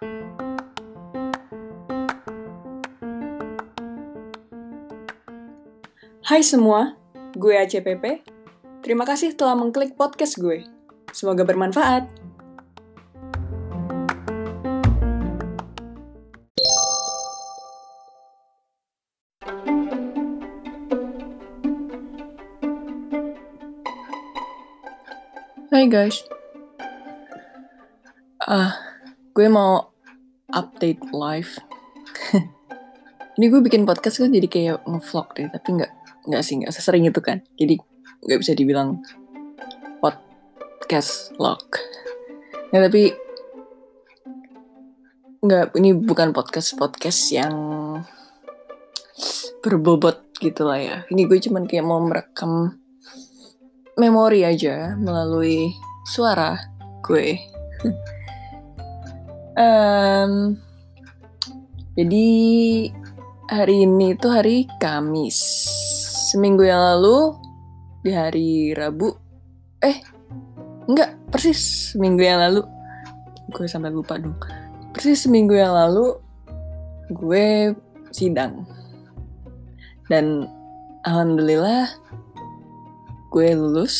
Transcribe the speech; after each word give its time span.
Hai 0.00 0.08
semua, 6.40 6.96
gue 7.36 7.52
ACPP. 7.52 8.24
Terima 8.80 9.04
kasih 9.04 9.36
telah 9.36 9.52
mengklik 9.60 10.00
podcast 10.00 10.40
gue. 10.40 10.64
Semoga 11.12 11.44
bermanfaat. 11.44 12.08
Hai 25.68 25.84
guys. 25.92 26.24
Ah, 28.48 28.80
gue 29.36 29.44
mau 29.52 29.89
update 30.52 31.00
live. 31.14 31.58
Ini 33.38 33.46
gue 33.48 33.60
bikin 33.62 33.88
podcast 33.88 34.20
kan 34.20 34.34
jadi 34.34 34.48
kayak 34.50 34.84
ngevlog 34.84 35.28
deh, 35.38 35.48
tapi 35.48 35.68
nggak 35.80 35.92
nggak 36.28 36.42
sih 36.44 36.60
nggak 36.60 36.74
sesering 36.74 37.08
itu 37.08 37.20
kan. 37.22 37.40
Jadi 37.56 37.80
nggak 38.26 38.38
bisa 38.42 38.52
dibilang 38.52 39.00
podcast 40.02 41.32
vlog. 41.38 41.62
Ya 42.70 42.84
tapi 42.84 43.14
nggak 45.40 45.72
ini 45.80 45.96
bukan 45.96 46.36
podcast 46.36 46.76
podcast 46.76 47.32
yang 47.32 47.54
berbobot 49.64 50.28
gitu 50.40 50.68
lah 50.68 50.80
ya. 50.80 50.96
Ini 51.08 51.24
gue 51.24 51.38
cuman 51.40 51.64
kayak 51.64 51.86
mau 51.86 52.00
merekam 52.02 52.76
memori 53.96 54.44
aja 54.44 54.96
melalui 54.96 55.72
suara 56.04 56.56
gue. 57.04 57.40
um, 59.56 60.54
jadi 61.98 62.26
hari 63.50 63.82
ini 63.82 64.14
tuh 64.14 64.30
hari 64.30 64.70
Kamis. 64.78 65.36
Seminggu 66.30 66.62
yang 66.62 66.78
lalu 66.78 67.34
di 68.06 68.10
hari 68.14 68.50
Rabu. 68.72 69.10
Eh, 69.82 69.98
enggak, 70.86 71.18
persis 71.28 71.92
seminggu 71.92 72.22
yang 72.22 72.38
lalu. 72.40 72.62
Gue 73.50 73.66
sampai 73.66 73.90
lupa 73.90 74.16
dong. 74.16 74.38
Persis 74.94 75.26
seminggu 75.26 75.58
yang 75.58 75.74
lalu 75.74 76.14
gue 77.10 77.74
sidang. 78.14 78.64
Dan 80.06 80.46
alhamdulillah 81.02 81.90
gue 83.34 83.48
lulus 83.58 83.96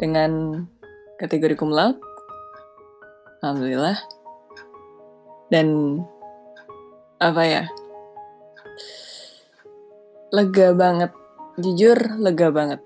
dengan 0.00 0.64
kategori 1.20 1.54
cum 1.54 1.68
laude. 1.68 2.09
Alhamdulillah. 3.40 3.96
Dan 5.48 6.00
apa 7.16 7.42
ya? 7.44 7.62
Lega 10.30 10.76
banget. 10.76 11.10
Jujur 11.56 11.98
lega 12.20 12.52
banget. 12.52 12.80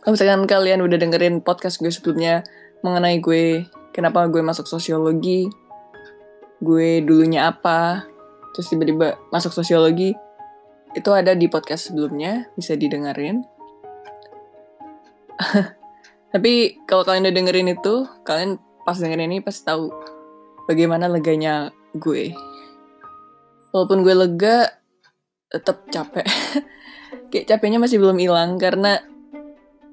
Kalau 0.00 0.16
misalkan 0.16 0.48
kalian 0.48 0.80
udah 0.80 0.96
dengerin 0.96 1.44
podcast 1.44 1.84
gue 1.84 1.92
sebelumnya 1.92 2.40
mengenai 2.80 3.20
gue 3.20 3.68
kenapa 3.92 4.24
gue 4.30 4.40
masuk 4.40 4.64
sosiologi, 4.64 5.52
gue 6.64 7.04
dulunya 7.04 7.52
apa, 7.52 8.08
terus 8.56 8.72
tiba-tiba 8.72 9.20
masuk 9.28 9.52
sosiologi, 9.52 10.16
itu 10.96 11.10
ada 11.12 11.36
di 11.36 11.50
podcast 11.52 11.92
sebelumnya, 11.92 12.48
bisa 12.56 12.72
didengerin. 12.72 13.44
Tapi 16.32 16.52
kalau 16.88 17.04
kalian 17.04 17.28
udah 17.28 17.36
dengerin 17.36 17.68
itu, 17.76 18.08
kalian 18.24 18.56
pas 18.88 18.96
dengerin 18.96 19.28
ini 19.28 19.44
pasti 19.44 19.68
tahu 19.68 19.92
bagaimana 20.64 21.12
leganya 21.12 21.68
gue. 21.92 22.32
Walaupun 23.68 24.00
gue 24.00 24.16
lega, 24.16 24.64
tetap 25.52 25.84
capek. 25.92 26.24
Kayak 27.28 27.52
capeknya 27.52 27.76
masih 27.84 28.00
belum 28.00 28.16
hilang 28.16 28.56
karena 28.56 28.96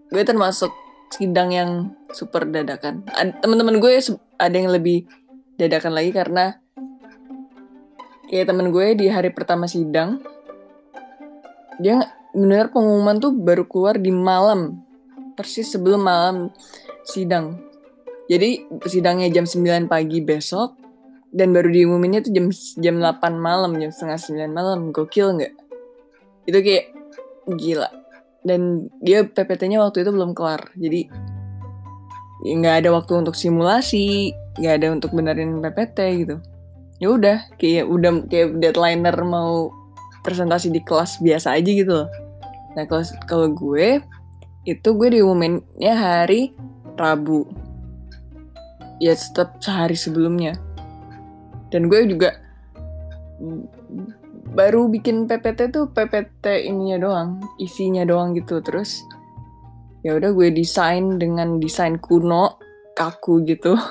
gue 0.07 0.23
termasuk 0.23 0.72
sidang 1.11 1.51
yang 1.51 1.91
super 2.16 2.47
dadakan. 2.47 3.03
Teman-teman 3.44 3.84
gue 3.84 4.00
ada 4.39 4.55
yang 4.55 4.72
lebih 4.72 5.03
dadakan 5.59 5.91
lagi 5.91 6.16
karena 6.16 6.55
kayak 8.31 8.47
temen 8.47 8.72
gue 8.72 8.88
di 8.95 9.11
hari 9.11 9.31
pertama 9.31 9.67
sidang 9.67 10.19
dia 11.79 12.03
benar 12.31 12.72
pengumuman 12.72 13.19
tuh 13.19 13.31
baru 13.31 13.63
keluar 13.67 13.95
di 13.95 14.11
malam 14.11 14.84
persis 15.35 15.72
sebelum 15.72 16.03
malam 16.03 16.51
sidang 17.07 17.65
jadi 18.25 18.66
sidangnya 18.90 19.30
jam 19.30 19.46
9 19.46 19.86
pagi 19.86 20.19
besok 20.25 20.74
dan 21.36 21.52
baru 21.52 21.69
diumuminnya 21.69 22.25
tuh 22.25 22.34
jam 22.34 22.47
jam 22.80 22.96
8 22.97 23.38
malam 23.38 23.78
jam 23.78 23.91
setengah 23.91 24.50
9 24.50 24.56
malam. 24.56 24.80
Gokil 24.90 25.36
nggak? 25.38 25.53
Itu 26.50 26.58
kayak 26.64 26.85
gila. 27.59 27.90
Dan 28.46 28.90
dia 29.02 29.25
PPT-nya 29.25 29.81
waktu 29.81 30.06
itu 30.06 30.09
belum 30.16 30.34
kelar. 30.34 30.74
Jadi 30.74 31.12
nggak 32.46 32.75
ada 32.85 32.90
waktu 32.94 33.14
untuk 33.25 33.34
simulasi 33.34 34.34
nggak 34.56 34.74
ada 34.80 34.88
untuk 34.96 35.12
benerin 35.14 35.62
PPT 35.62 36.00
gitu. 36.25 36.35
Ya 36.97 37.08
udah 37.12 37.38
kayak 37.59 37.85
udah 37.91 38.12
kayak 38.31 38.58
deadlineer 38.64 39.18
mau 39.22 39.69
presentasi 40.24 40.72
di 40.74 40.81
kelas 40.81 41.22
biasa 41.22 41.53
aja 41.53 41.69
gitu 41.69 41.91
loh. 41.91 42.09
Nah 42.74 42.88
kalau 42.88 43.03
kalau 43.28 43.47
gue 43.52 44.00
itu 44.66 44.90
gue 44.97 45.19
diumuminnya 45.19 45.94
hari 45.94 46.56
Rabu. 46.96 47.65
Ya 49.01 49.13
tetap 49.13 49.59
sehari 49.59 49.97
sebelumnya. 49.97 50.56
Dan 51.69 51.91
gue 51.91 52.07
juga 52.07 52.39
baru 54.56 54.88
bikin 54.88 55.28
PPT 55.28 55.75
tuh 55.75 55.91
PPT 55.91 56.69
ininya 56.72 56.97
doang, 57.01 57.29
isinya 57.59 58.07
doang 58.07 58.31
gitu. 58.38 58.63
Terus 58.63 59.03
ya 60.05 60.16
udah 60.16 60.31
gue 60.31 60.53
desain 60.55 61.19
dengan 61.19 61.59
desain 61.59 62.00
kuno, 62.00 62.59
kaku 62.95 63.44
gitu. 63.44 63.75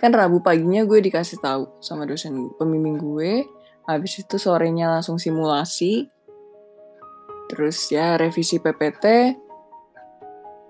kan 0.00 0.16
Rabu 0.16 0.40
paginya 0.40 0.88
gue 0.88 0.96
dikasih 1.04 1.44
tahu 1.44 1.76
sama 1.84 2.08
dosen 2.08 2.56
pembimbing 2.56 2.96
gue 2.96 3.44
habis 3.84 4.16
itu 4.16 4.40
sorenya 4.40 4.88
langsung 4.88 5.20
simulasi 5.20 6.08
terus 7.52 7.92
ya 7.92 8.16
revisi 8.16 8.56
PPT 8.64 9.36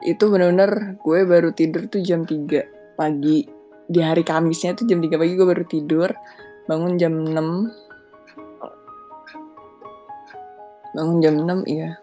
itu 0.03 0.25
bener-bener 0.26 0.99
gue 0.99 1.19
baru 1.22 1.54
tidur 1.54 1.87
tuh 1.87 2.03
jam 2.03 2.26
3 2.26 2.80
pagi. 3.00 3.49
Di 3.91 4.05
hari 4.05 4.21
Kamisnya 4.21 4.77
tuh 4.77 4.84
jam 4.84 5.00
3 5.00 5.16
pagi 5.16 5.33
gue 5.33 5.49
baru 5.49 5.65
tidur. 5.65 6.12
Bangun 6.69 7.00
jam 7.00 7.16
6 7.16 7.33
bangun 10.91 11.19
jam 11.25 11.34
6 11.49 11.65
iya. 11.65 11.97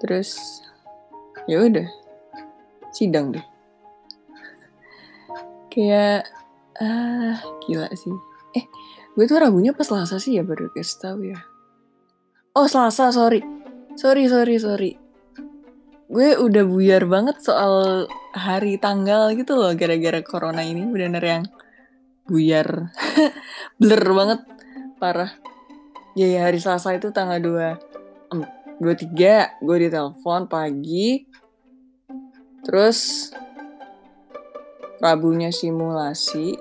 Terus 0.00 0.64
ya 1.44 1.60
udah. 1.60 1.84
Sidang 2.96 3.36
deh. 3.36 3.44
Kayak 5.68 6.24
ah 6.80 7.36
gila 7.68 7.92
sih. 7.92 8.16
Eh 8.56 8.64
gue 9.12 9.24
tuh 9.28 9.36
ragunya 9.36 9.76
pas 9.76 9.84
selasa 9.84 10.16
sih 10.16 10.40
ya 10.40 10.42
baru 10.42 10.72
kasih 10.72 10.98
tahu 11.04 11.20
ya. 11.28 11.38
Oh 12.56 12.64
selasa 12.64 13.12
sorry. 13.12 13.44
Sorry 13.98 14.30
sorry 14.30 14.56
sorry 14.56 15.07
gue 16.08 16.40
udah 16.40 16.64
buyar 16.64 17.04
banget 17.04 17.44
soal 17.44 18.08
hari 18.32 18.80
tanggal 18.80 19.28
gitu 19.36 19.54
loh 19.54 19.72
gara-gara 19.76 20.24
corona 20.24 20.64
ini. 20.64 20.88
Bener-bener 20.88 21.24
yang 21.24 21.44
buyar. 22.24 22.92
Blur 23.80 24.04
banget 24.16 24.40
parah. 24.96 25.32
Ya, 26.16 26.26
ya 26.26 26.48
hari 26.48 26.58
selasa 26.58 26.96
itu 26.96 27.12
tanggal 27.12 27.38
2 27.38 27.96
dua 28.78 28.94
tiga 28.94 29.52
gue 29.60 29.76
ditelepon 29.90 30.46
pagi. 30.46 31.26
Terus 32.62 33.30
Rabunya 34.98 35.54
simulasi. 35.54 36.58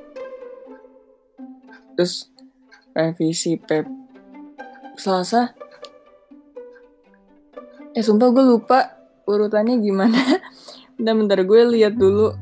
Terus 1.98 2.30
revisi 2.94 3.58
pep 3.58 3.90
Selasa. 4.94 5.58
Eh 7.98 8.06
sumpah 8.06 8.30
gue 8.30 8.46
lupa 8.46 8.97
urutannya 9.28 9.84
gimana. 9.84 10.18
Bentar-bentar 10.98 11.44
gue 11.44 11.62
lihat 11.78 11.94
dulu 12.00 12.34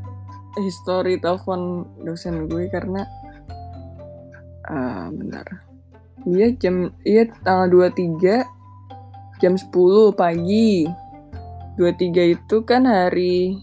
history 0.62 1.20
telepon 1.20 1.84
dosen 2.06 2.48
gue 2.48 2.72
karena 2.72 3.04
uh, 4.70 5.12
bentar. 5.12 5.44
Iya 6.26 6.56
jam 6.58 6.90
iya 7.04 7.28
tanggal 7.44 7.92
23 7.92 9.42
jam 9.44 9.54
10 9.60 10.16
pagi. 10.16 10.88
23 11.76 12.36
itu 12.40 12.56
kan 12.64 12.88
hari 12.88 13.60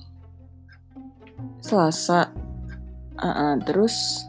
Selasa. 1.65 2.29
Uh, 3.17 3.29
uh, 3.29 3.53
terus 3.65 4.27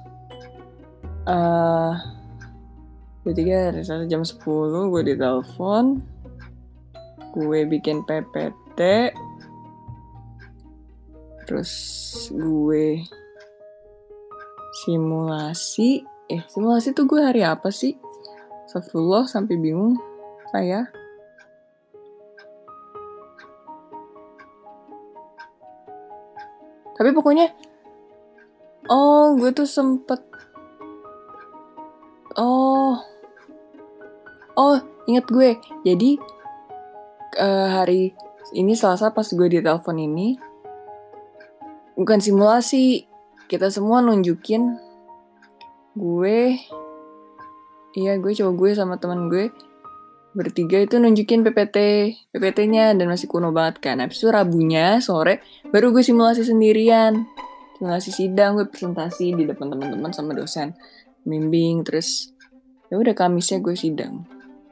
uh, 1.27 1.99
ketiga 3.27 3.73
hari 3.73 3.83
Selasa 3.83 4.07
jam 4.07 4.23
10 4.23 4.39
gue 4.87 5.01
ditelepon. 5.03 5.99
Gue 7.35 7.67
bikin 7.67 8.07
PPT. 8.07 8.62
Terus 11.45 11.71
gue 12.33 13.03
simulasi. 14.83 16.01
Eh 16.31 16.41
simulasi 16.49 16.95
tuh 16.97 17.05
gue 17.05 17.21
hari 17.21 17.45
apa 17.45 17.69
sih? 17.69 17.93
Astagfirullah 18.65 19.29
sampai 19.29 19.59
bingung 19.61 20.01
saya. 20.49 20.89
Tapi 26.93 27.09
pokoknya 27.13 27.51
oh 28.89 29.35
gue 29.37 29.49
tuh 29.51 29.67
sempet 29.67 30.21
oh 32.39 32.97
oh 34.57 34.77
inget 35.05 35.27
gue. 35.29 35.59
Jadi 35.85 36.17
uh, 37.37 37.67
hari 37.81 38.13
ini 38.51 38.75
selasa 38.75 39.15
pas 39.15 39.23
gue 39.23 39.47
di 39.47 39.63
telepon 39.63 39.95
ini 39.95 40.35
bukan 41.95 42.19
simulasi. 42.19 43.07
Kita 43.43 43.69
semua 43.69 44.01
nunjukin 44.01 44.75
gue 45.93 46.57
iya 47.93 48.17
gue 48.17 48.33
coba 48.33 48.51
gue 48.57 48.69
sama 48.73 48.97
teman 48.97 49.29
gue 49.29 49.53
bertiga 50.33 50.81
itu 50.81 50.97
nunjukin 50.97 51.45
PPT 51.45 51.77
PPT-nya 52.33 52.97
dan 52.97 53.05
masih 53.05 53.29
kuno 53.29 53.53
banget 53.53 53.77
kan. 53.79 54.01
Habis 54.01 54.25
itu 54.25 54.33
rabunya 54.33 54.97
sore 54.99 55.45
baru 55.69 55.93
gue 55.93 56.01
simulasi 56.01 56.41
sendirian. 56.41 57.29
Simulasi 57.77 58.09
sidang 58.09 58.57
gue 58.57 58.65
presentasi 58.65 59.37
di 59.37 59.45
depan 59.45 59.69
teman-teman 59.69 60.09
sama 60.09 60.33
dosen. 60.33 60.73
Bimbing 61.23 61.85
terus 61.85 62.33
ya 62.89 62.97
udah 62.97 63.13
kamisnya 63.13 63.61
gue 63.61 63.77
sidang. 63.77 64.25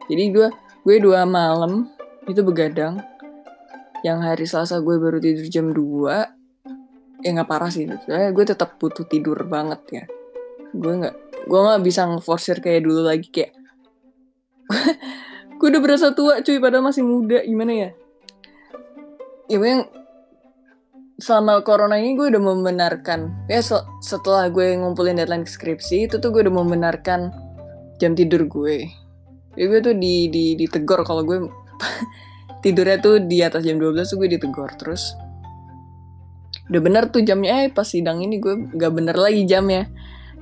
Jadi 0.10 0.24
gue 0.34 0.48
gue 0.82 0.96
dua 0.98 1.30
malam 1.30 1.86
itu 2.26 2.42
begadang 2.42 3.11
yang 4.02 4.22
hari 4.22 4.50
selasa 4.50 4.82
gue 4.82 4.98
baru 4.98 5.22
tidur 5.22 5.46
jam 5.50 5.70
2 5.70 6.42
ya 7.22 7.30
nggak 7.38 7.50
parah 7.50 7.70
sih. 7.70 7.86
Soalnya 7.86 8.34
gue 8.34 8.46
tetap 8.46 8.82
butuh 8.82 9.06
tidur 9.06 9.38
banget 9.46 9.82
ya. 9.94 10.04
Gue 10.74 10.94
nggak 11.06 11.16
gue 11.46 11.60
nggak 11.60 11.82
bisa 11.86 12.06
ngeforsir 12.10 12.62
kayak 12.62 12.86
dulu 12.86 13.06
lagi 13.06 13.30
kayak 13.30 13.54
gue 15.62 15.68
udah 15.68 15.82
berasa 15.82 16.14
tua 16.18 16.42
cuy 16.42 16.58
padahal 16.58 16.86
masih 16.86 17.06
muda. 17.06 17.46
Gimana 17.46 17.72
ya? 17.74 17.90
Ya 19.52 19.58
yang 19.62 19.86
selama 21.22 21.62
corona 21.62 22.02
ini 22.02 22.18
gue 22.18 22.34
udah 22.34 22.42
membenarkan 22.42 23.46
ya 23.46 23.62
setelah 24.02 24.50
gue 24.50 24.74
ngumpulin 24.74 25.22
deadline 25.22 25.46
skripsi 25.46 26.10
itu 26.10 26.18
tuh 26.18 26.34
gue 26.34 26.42
udah 26.50 26.56
membenarkan 26.58 27.30
jam 28.02 28.18
tidur 28.18 28.50
gue. 28.50 28.90
Ya 29.54 29.70
gue 29.70 29.80
tuh 29.84 29.94
di 29.94 30.32
di 30.34 30.58
ditegor 30.58 31.06
kalau 31.06 31.22
gue 31.22 31.46
tidurnya 32.62 32.98
tuh 33.02 33.22
di 33.22 33.42
atas 33.42 33.66
jam 33.66 33.82
12 33.82 34.06
tuh 34.06 34.18
gue 34.22 34.30
ditegor 34.38 34.72
terus 34.78 35.18
udah 36.72 36.80
bener 36.80 37.04
tuh 37.12 37.20
jamnya 37.28 37.68
eh 37.68 37.70
pas 37.74 37.84
sidang 37.84 38.24
ini 38.24 38.40
gue 38.40 38.72
gak 38.80 38.96
bener 38.96 39.18
lagi 39.20 39.44
jamnya. 39.44 39.92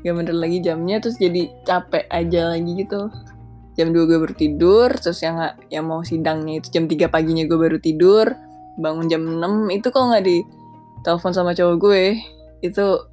Gak 0.05 0.15
bener 0.15 0.35
lagi 0.37 0.61
jamnya 0.61 1.01
terus 1.01 1.17
jadi 1.17 1.49
capek 1.65 2.05
aja 2.05 2.53
lagi 2.53 2.85
gitu. 2.85 3.09
Jam 3.73 3.89
2 3.89 4.05
gue 4.05 4.17
baru 4.21 4.35
tidur 4.37 4.93
terus 4.93 5.25
yang 5.25 5.41
yang 5.73 5.89
mau 5.89 6.05
sidangnya 6.05 6.61
itu 6.61 6.69
jam 6.69 6.85
3 6.85 7.09
paginya 7.09 7.49
gue 7.49 7.57
baru 7.57 7.81
tidur 7.81 8.29
bangun 8.79 9.09
jam 9.11 9.25
6 9.25 9.75
itu 9.75 9.87
kok 9.91 9.99
nggak 9.99 10.23
di 10.23 10.37
telepon 11.01 11.33
sama 11.33 11.57
cowok 11.57 11.75
gue? 11.81 12.03
Itu 12.61 13.09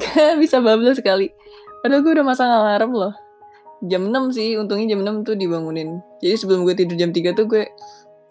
bisa 0.42 0.64
bablas 0.64 0.96
sekali. 0.96 1.28
Padahal 1.84 2.00
gue 2.00 2.12
udah 2.16 2.26
masang 2.26 2.50
alarm 2.50 2.96
loh. 2.96 3.14
Jam 3.84 4.08
6 4.08 4.32
sih 4.32 4.56
untungnya 4.56 4.96
jam 4.96 5.04
6 5.04 5.28
tuh 5.28 5.36
dibangunin. 5.36 6.00
Jadi 6.24 6.34
sebelum 6.40 6.64
gue 6.64 6.72
tidur 6.72 6.96
jam 6.96 7.12
3 7.12 7.36
tuh 7.36 7.44
gue 7.44 7.68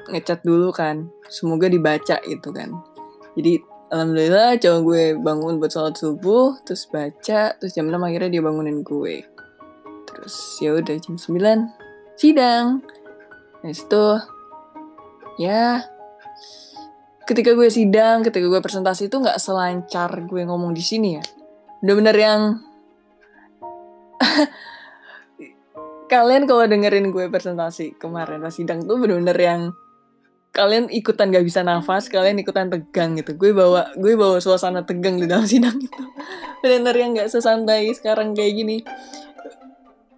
ngecat 0.10 0.42
dulu 0.46 0.70
kan. 0.72 1.10
Semoga 1.28 1.70
dibaca 1.70 2.22
gitu 2.26 2.50
kan. 2.54 2.74
Jadi 3.36 3.60
alhamdulillah 3.92 4.58
cowok 4.58 4.82
gue 4.82 5.04
bangun 5.20 5.54
buat 5.62 5.72
sholat 5.72 5.96
subuh 5.96 6.58
terus 6.66 6.90
baca 6.90 7.54
terus 7.56 7.72
jam 7.76 7.88
6 7.88 7.96
akhirnya 7.96 8.40
dia 8.40 8.42
bangunin 8.42 8.82
gue. 8.82 9.26
Terus 10.10 10.36
ya 10.64 10.76
udah 10.78 10.96
jam 10.98 11.16
9 11.20 12.18
sidang. 12.18 12.82
Nah 13.62 13.70
itu 13.70 14.06
ya 15.36 15.84
ketika 17.26 17.58
gue 17.58 17.68
sidang 17.68 18.22
ketika 18.24 18.46
gue 18.48 18.62
presentasi 18.62 19.10
itu 19.10 19.18
nggak 19.20 19.42
selancar 19.42 20.10
gue 20.26 20.42
ngomong 20.46 20.72
di 20.72 20.84
sini 20.84 21.20
ya. 21.20 21.24
Bener-bener 21.84 22.16
yang 22.18 22.42
kalian 26.12 26.46
kalau 26.46 26.64
dengerin 26.70 27.12
gue 27.12 27.28
presentasi 27.28 27.98
kemarin 27.98 28.40
pas 28.42 28.54
sidang 28.54 28.86
tuh 28.86 29.02
bener-bener 29.02 29.38
yang 29.38 29.62
kalian 30.56 30.88
ikutan 30.88 31.36
gak 31.36 31.44
bisa 31.44 31.68
nafas, 31.68 32.08
kalian 32.08 32.40
ikutan 32.40 32.72
tegang 32.72 33.20
gitu. 33.20 33.36
Gue 33.36 33.52
bawa 33.52 33.92
gue 34.00 34.16
bawa 34.16 34.40
suasana 34.40 34.88
tegang 34.88 35.20
di 35.20 35.28
dalam 35.28 35.44
sidang 35.44 35.76
itu. 35.76 35.92
Bener-bener 36.64 36.96
yang 36.96 37.12
gak 37.20 37.28
sesantai 37.28 37.92
sekarang 37.92 38.32
kayak 38.32 38.56
gini. 38.56 38.78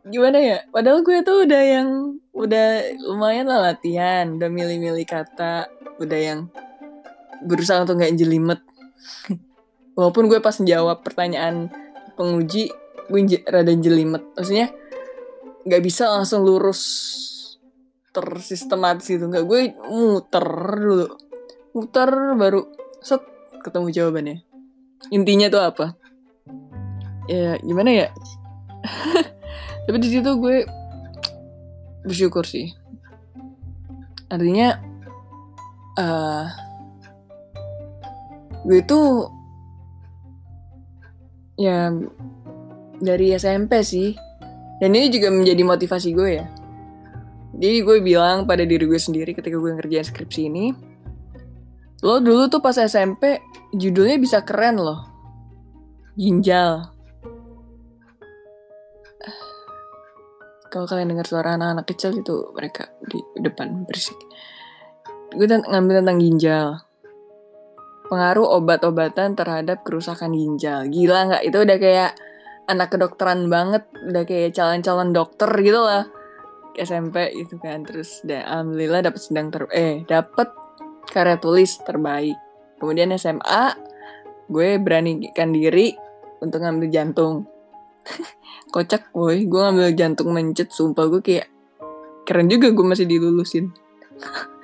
Gimana 0.06 0.38
ya? 0.38 0.58
Padahal 0.70 1.02
gue 1.02 1.26
tuh 1.26 1.50
udah 1.50 1.64
yang 1.66 1.90
udah 2.38 2.68
lumayan 3.10 3.50
lah 3.50 3.74
latihan, 3.74 4.38
udah 4.38 4.46
milih-milih 4.46 5.10
kata, 5.10 5.74
udah 5.98 6.20
yang 6.22 6.40
berusaha 7.42 7.82
untuk 7.82 7.98
gak 7.98 8.14
jelimet. 8.14 8.62
Walaupun 9.98 10.30
gue 10.30 10.38
pas 10.38 10.54
menjawab 10.54 11.02
pertanyaan 11.02 11.74
penguji, 12.14 12.70
gue 13.10 13.42
rada 13.50 13.74
jelimet. 13.74 14.22
Maksudnya, 14.38 14.70
nggak 15.66 15.84
bisa 15.84 16.08
langsung 16.08 16.48
lurus 16.48 16.80
tersistematis 18.18 19.06
gitu. 19.06 19.30
Nggak 19.30 19.46
gue 19.46 19.62
muter 19.94 20.48
dulu. 20.74 21.08
Muter 21.78 22.10
baru 22.34 22.66
set 23.06 23.22
ketemu 23.62 23.88
jawabannya. 23.94 24.38
Intinya 25.14 25.48
tuh 25.54 25.62
apa? 25.62 25.86
Ya 27.30 27.62
gimana 27.62 27.94
ya? 27.94 28.08
Tapi 29.86 29.98
di 30.02 30.10
situ 30.10 30.30
gue 30.42 30.66
bersyukur 32.02 32.42
sih. 32.48 32.74
Artinya 34.28 34.82
uh, 36.02 36.46
gue 38.66 38.82
tuh 38.84 39.30
ya 41.62 41.94
dari 42.98 43.38
SMP 43.38 43.86
sih. 43.86 44.18
Dan 44.78 44.94
ini 44.94 45.10
juga 45.10 45.34
menjadi 45.34 45.64
motivasi 45.66 46.10
gue 46.14 46.30
ya. 46.38 46.46
Jadi 47.56 47.78
gue 47.86 47.98
bilang 48.04 48.44
pada 48.44 48.68
diri 48.68 48.84
gue 48.84 49.00
sendiri 49.00 49.32
ketika 49.32 49.56
gue 49.56 49.72
ngerjain 49.80 50.04
skripsi 50.04 50.42
ini, 50.52 50.66
lo 52.04 52.20
dulu 52.20 52.52
tuh 52.52 52.60
pas 52.60 52.76
SMP 52.76 53.40
judulnya 53.72 54.20
bisa 54.20 54.44
keren 54.44 54.82
loh. 54.82 55.08
Ginjal. 56.18 56.92
Kalau 60.68 60.84
kalian 60.84 61.16
dengar 61.16 61.26
suara 61.26 61.56
anak-anak 61.56 61.88
kecil 61.88 62.20
itu 62.20 62.52
mereka 62.52 62.92
di 63.08 63.24
depan 63.40 63.88
berisik. 63.88 64.20
Gue 65.32 65.48
ngambil 65.48 66.04
tentang 66.04 66.20
ginjal. 66.20 66.68
Pengaruh 68.08 68.60
obat-obatan 68.60 69.36
terhadap 69.36 69.88
kerusakan 69.88 70.36
ginjal. 70.36 70.88
Gila 70.92 71.20
nggak? 71.32 71.44
Itu 71.48 71.64
udah 71.64 71.78
kayak 71.80 72.12
anak 72.68 72.92
kedokteran 72.92 73.48
banget 73.48 73.88
udah 74.12 74.24
kayak 74.28 74.52
calon-calon 74.52 75.16
dokter 75.16 75.48
gitu 75.64 75.80
lah 75.80 76.04
SMP 76.78 77.34
itu 77.34 77.58
kan. 77.60 77.84
Terus 77.84 78.22
dan 78.24 78.46
alhamdulillah 78.46 79.10
dapat 79.10 79.22
sedang 79.22 79.50
ter 79.50 79.66
eh 79.74 80.06
dapat 80.06 80.54
karya 81.10 81.38
tulis 81.42 81.82
terbaik. 81.84 82.38
Kemudian 82.78 83.12
SMA 83.18 83.74
gue 84.48 84.80
beranikan 84.80 85.52
diri 85.52 85.98
untuk 86.40 86.62
ngambil 86.62 86.88
jantung. 86.94 87.50
Kocak 88.74 89.12
boy 89.12 89.44
gue 89.50 89.60
ngambil 89.60 89.92
jantung 89.98 90.32
mencet 90.32 90.72
sumpah 90.72 91.10
gue 91.10 91.22
kayak 91.24 91.48
keren 92.24 92.48
juga 92.48 92.72
gue 92.72 92.86
masih 92.86 93.08
dilulusin. 93.10 93.74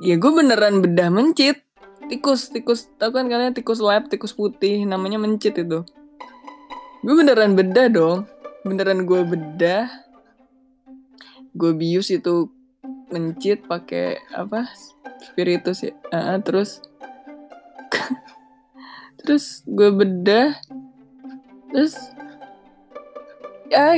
Ya 0.00 0.16
gue 0.16 0.32
beneran 0.32 0.80
bedah 0.80 1.12
mencit. 1.12 1.60
Tikus 2.08 2.48
tikus. 2.48 2.88
Tau 2.96 3.12
kan 3.12 3.28
kalian 3.28 3.52
tikus 3.52 3.84
lab 3.84 4.08
tikus 4.08 4.32
putih 4.32 4.88
namanya 4.88 5.20
mencit 5.20 5.52
itu. 5.52 5.84
Gue 7.04 7.14
beneran 7.20 7.52
bedah 7.52 7.92
dong. 7.92 8.24
Beneran 8.64 9.04
gue 9.04 9.20
bedah 9.20 9.92
gue 11.54 11.72
bius 11.74 12.10
itu 12.14 12.50
mencit 13.10 13.66
pakai 13.66 14.22
apa? 14.34 14.70
Spiritus 15.20 15.84
ya. 15.84 15.92
Uh, 16.14 16.38
terus 16.40 16.80
terus 19.22 19.66
gue 19.66 19.90
bedah. 19.90 20.56
Terus 21.70 21.94
ya 23.70 23.94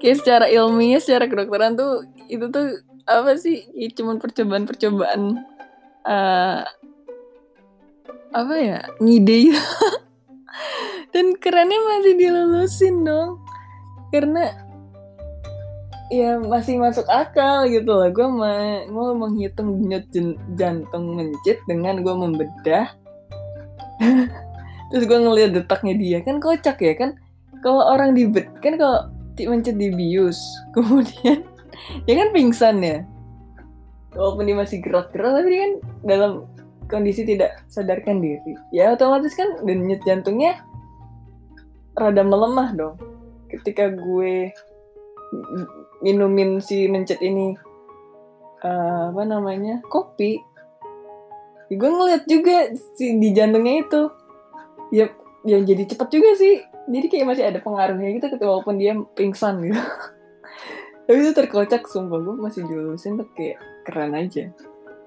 kayak 0.00 0.16
secara 0.20 0.46
ilmiah 0.48 1.00
secara 1.00 1.28
kedokteran 1.28 1.76
tuh 1.76 2.04
itu 2.28 2.48
tuh 2.48 2.80
apa 3.04 3.36
sih? 3.36 3.68
Ya, 3.76 3.88
cuman 3.92 4.20
percobaan-percobaan 4.20 5.44
uh, 6.06 6.62
apa 8.30 8.54
ya? 8.56 8.78
Ngide 9.02 9.54
dan 11.12 11.36
kerennya 11.36 11.78
masih 11.78 12.14
dilulusin 12.16 13.04
dong. 13.04 13.42
Karena 14.10 14.69
ya 16.10 16.42
masih 16.42 16.76
masuk 16.76 17.06
akal 17.06 17.70
gitu 17.70 17.86
loh. 17.88 18.10
Gue 18.10 18.26
mau, 18.26 19.14
menghitung 19.14 19.80
denyut 19.80 20.04
jantung 20.58 21.16
mencit 21.16 21.62
dengan 21.70 22.02
gue 22.02 22.14
membedah. 22.14 22.90
Terus 24.90 25.04
gue 25.06 25.18
ngeliat 25.22 25.54
detaknya 25.54 25.94
dia. 25.94 26.18
Kan 26.26 26.42
kocak 26.42 26.82
ya 26.82 26.92
kan? 26.98 27.16
Kalau 27.62 27.86
orang 27.86 28.18
di 28.18 28.26
kan 28.60 28.74
kalau 28.76 29.08
mencet 29.40 29.80
dibius 29.80 30.36
kemudian 30.76 31.40
dia 32.04 32.14
kan 32.18 32.28
pingsan 32.34 32.82
ya. 32.82 32.98
Walaupun 34.12 34.50
dia 34.50 34.58
masih 34.58 34.82
gerak-gerak 34.82 35.38
tapi 35.38 35.48
dia 35.48 35.60
kan 35.62 35.72
dalam 36.02 36.32
kondisi 36.90 37.22
tidak 37.22 37.62
sadarkan 37.70 38.18
diri. 38.18 38.58
Ya 38.74 38.90
otomatis 38.90 39.38
kan 39.38 39.62
denyut 39.62 40.02
jantungnya 40.02 40.58
rada 41.94 42.26
melemah 42.26 42.74
dong. 42.74 42.96
Ketika 43.46 43.94
gue 43.94 44.50
minumin 46.02 46.58
si 46.58 46.90
mencet 46.90 47.22
ini 47.22 47.54
uh, 48.64 49.12
apa 49.12 49.22
namanya 49.24 49.80
kopi. 49.86 50.40
Ya 51.70 51.74
gue 51.78 51.90
ngeliat 51.90 52.24
juga 52.26 52.74
si 52.98 53.16
di 53.20 53.30
jantungnya 53.30 53.86
itu. 53.86 54.02
Ya 54.90 55.06
yang 55.46 55.62
jadi 55.64 55.86
cepet 55.86 56.08
juga 56.10 56.30
sih. 56.36 56.54
Jadi 56.90 57.06
kayak 57.06 57.26
masih 57.28 57.44
ada 57.46 57.62
pengaruhnya 57.62 58.10
gitu 58.18 58.26
walaupun 58.42 58.80
dia 58.80 58.96
pingsan 59.14 59.62
gitu. 59.62 59.78
Tapi 61.06 61.18
itu 61.22 61.32
terkocak 61.34 61.86
sumpah. 61.86 62.18
Gue 62.18 62.36
masih 62.42 62.66
dilulusin 62.66 63.20
tuh 63.20 63.28
kayak 63.38 63.62
keren 63.86 64.18
aja. 64.18 64.50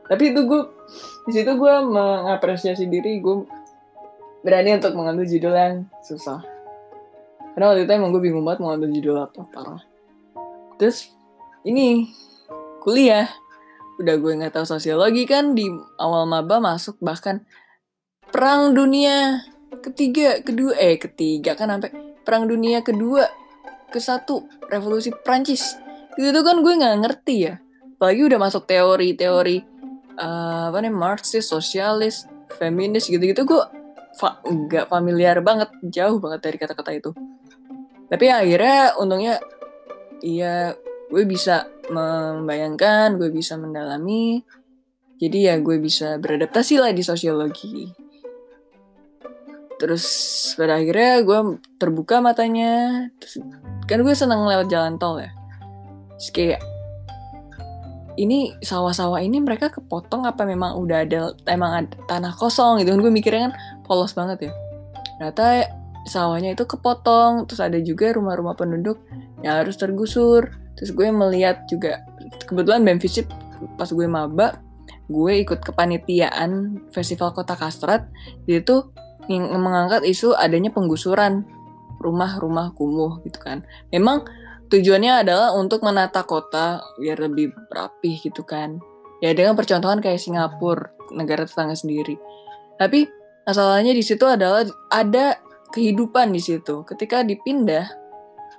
Tapi 0.07 0.31
itu 0.31 0.39
gue 0.47 0.61
di 1.27 1.31
situ 1.35 1.51
gue 1.51 1.73
mengapresiasi 1.83 2.87
diri. 2.87 3.19
Gue 3.19 3.43
berani 4.43 4.79
untuk 4.79 4.95
mengambil 4.95 5.27
judul 5.27 5.51
yang 5.51 5.75
susah. 5.99 6.39
Karena 7.53 7.75
waktu 7.75 7.85
itu 7.85 7.91
emang 7.91 8.15
gue 8.15 8.23
bingung 8.23 8.47
banget 8.47 8.59
mau 8.63 8.71
ambil 8.73 8.89
judul 8.89 9.19
apa 9.19 9.45
parah 9.51 9.92
terus 10.77 11.11
ini 11.63 12.11
kuliah. 12.83 13.29
Udah 14.01 14.17
gue 14.17 14.31
nggak 14.33 14.57
tahu 14.57 14.65
sosiologi 14.65 15.23
kan 15.29 15.53
di 15.53 15.69
awal 16.01 16.25
maba 16.25 16.57
masuk 16.57 16.97
bahkan 16.97 17.45
perang 18.33 18.73
dunia 18.73 19.45
ketiga 19.85 20.41
kedua 20.41 20.73
eh 20.81 20.97
ketiga 20.97 21.53
kan 21.53 21.69
sampai 21.69 21.93
perang 22.25 22.49
dunia 22.49 22.81
kedua 22.81 23.29
ke 23.93 24.01
satu 24.01 24.49
revolusi 24.73 25.13
Prancis 25.13 25.77
itu 26.17 26.41
kan 26.41 26.65
gue 26.65 26.73
nggak 26.73 26.97
ngerti 27.05 27.35
ya. 27.45 27.61
Apalagi 27.97 28.21
udah 28.25 28.39
masuk 28.41 28.65
teori-teori 28.65 29.57
uh, 30.17 30.73
apa 30.73 30.77
nih 30.81 30.93
Marxis 30.93 31.45
sosialis 31.45 32.25
feminis 32.57 33.07
gitu-gitu. 33.07 33.45
Gue 33.45 33.61
nggak 34.45 34.89
familiar 34.89 35.37
banget 35.45 35.69
jauh 35.85 36.17
banget 36.17 36.41
dari 36.41 36.57
kata-kata 36.57 36.91
itu. 36.93 37.11
Tapi 38.09 38.25
akhirnya 38.29 38.97
untungnya 38.97 39.41
iya 40.23 40.73
gue 41.11 41.23
bisa 41.27 41.67
membayangkan 41.91 43.19
gue 43.19 43.29
bisa 43.29 43.59
mendalami. 43.59 44.41
Jadi 45.19 45.45
ya 45.51 45.59
gue 45.61 45.77
bisa 45.77 46.17
beradaptasi 46.17 46.81
lah 46.81 46.91
di 46.95 47.03
sosiologi. 47.03 47.91
Terus 49.77 50.05
pada 50.55 50.79
akhirnya 50.79 51.21
gue 51.21 51.39
terbuka 51.75 52.23
matanya. 52.23 53.07
Terus, 53.19 53.43
kan 53.85 53.99
gue 53.99 54.15
seneng 54.15 54.47
lewat 54.47 54.71
jalan 54.71 54.95
tol 54.95 55.19
ya. 55.19 55.31
Terus 56.17 56.29
kayak 56.31 56.61
ini 58.15 58.53
sawah-sawah 58.61 59.19
ini 59.25 59.41
mereka 59.41 59.73
kepotong 59.73 60.29
apa 60.29 60.45
memang 60.45 60.77
udah 60.77 61.03
ada 61.03 61.33
emang 61.49 61.83
ada 61.83 61.93
tanah 62.07 62.33
kosong 62.33 62.79
gitu 62.81 62.95
kan? 62.95 62.99
Gue 63.03 63.11
mikirnya 63.11 63.51
kan 63.51 63.53
polos 63.83 64.15
banget 64.15 64.49
ya. 64.49 64.51
Ternyata 65.19 65.82
sawahnya 66.03 66.55
itu 66.55 66.67
kepotong 66.67 67.47
terus 67.47 67.63
ada 67.63 67.79
juga 67.79 68.11
rumah-rumah 68.11 68.55
penduduk 68.55 68.99
yang 69.41 69.63
harus 69.63 69.79
tergusur. 69.79 70.51
Terus 70.73 70.91
gue 70.91 71.07
melihat 71.13 71.63
juga 71.69 72.03
kebetulan 72.49 72.83
Bemvisip 72.83 73.29
pas 73.79 73.87
gue 73.87 74.07
maba 74.09 74.59
gue 75.07 75.33
ikut 75.43 75.59
kepanitiaan 75.63 76.81
festival 76.91 77.35
kota 77.35 77.55
Kastrat 77.55 78.07
dia 78.47 78.63
tuh 78.63 78.91
mengangkat 79.31 80.03
isu 80.03 80.35
adanya 80.35 80.71
penggusuran 80.71 81.47
rumah-rumah 82.03 82.75
kumuh 82.75 83.23
gitu 83.23 83.39
kan. 83.39 83.63
Memang 83.91 84.27
tujuannya 84.67 85.23
adalah 85.23 85.55
untuk 85.55 85.83
menata 85.87 86.27
kota 86.27 86.83
biar 86.99 87.19
lebih 87.23 87.55
rapih 87.71 88.19
gitu 88.19 88.43
kan. 88.43 88.83
Ya 89.23 89.31
dengan 89.31 89.55
percontohan 89.55 90.03
kayak 90.03 90.19
Singapura 90.19 90.91
negara 91.15 91.47
tetangga 91.47 91.79
sendiri. 91.79 92.19
Tapi 92.75 93.07
masalahnya 93.47 93.95
di 93.95 94.03
situ 94.03 94.27
adalah 94.27 94.67
ada 94.91 95.39
kehidupan 95.73 96.29
di 96.29 96.39
situ. 96.39 96.85
Ketika 96.85 97.25
dipindah 97.25 97.89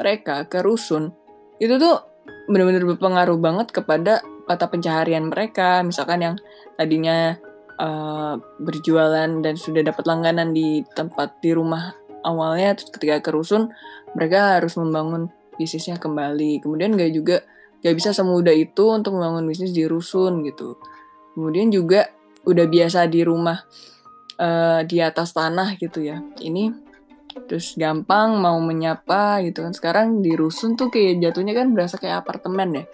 mereka 0.02 0.50
ke 0.50 0.59
rusun 0.61 1.14
itu 1.62 1.78
tuh 1.78 2.02
benar-benar 2.50 2.83
berpengaruh 2.83 3.38
banget 3.38 3.71
kepada 3.71 4.21
mata 4.50 4.66
pencaharian 4.66 5.30
mereka. 5.30 5.80
Misalkan 5.87 6.21
yang 6.21 6.37
tadinya 6.75 7.38
uh, 7.78 8.35
berjualan 8.59 9.30
dan 9.40 9.54
sudah 9.54 9.87
dapat 9.87 10.04
langganan 10.04 10.50
di 10.50 10.83
tempat 10.92 11.38
di 11.38 11.54
rumah 11.54 11.94
awalnya 12.26 12.75
terus 12.75 12.90
ketika 12.90 13.21
ke 13.23 13.30
rusun 13.30 13.71
mereka 14.18 14.59
harus 14.59 14.75
membangun 14.75 15.30
bisnisnya 15.54 15.97
kembali. 16.02 16.61
Kemudian 16.61 16.99
gak 16.99 17.12
juga 17.14 17.37
gak 17.80 17.94
bisa 17.94 18.11
semudah 18.11 18.52
itu 18.52 18.90
untuk 18.90 19.14
membangun 19.14 19.47
bisnis 19.47 19.71
di 19.71 19.87
rusun 19.87 20.42
gitu. 20.42 20.76
Kemudian 21.38 21.71
juga 21.71 22.11
udah 22.44 22.66
biasa 22.68 23.09
di 23.09 23.25
rumah 23.25 23.56
uh, 24.38 24.80
di 24.85 24.99
atas 25.00 25.33
tanah 25.33 25.78
gitu 25.80 26.04
ya. 26.04 26.21
Ini 26.42 26.84
terus 27.47 27.75
gampang 27.75 28.38
mau 28.38 28.57
menyapa 28.62 29.43
gitu 29.47 29.67
kan. 29.67 29.73
Sekarang 29.75 30.23
di 30.23 30.35
rusun 30.38 30.79
tuh 30.79 30.88
kayak 30.88 31.21
jatuhnya 31.21 31.55
kan 31.55 31.75
berasa 31.75 31.99
kayak 31.99 32.25
apartemen 32.25 32.83
ya. 32.83 32.85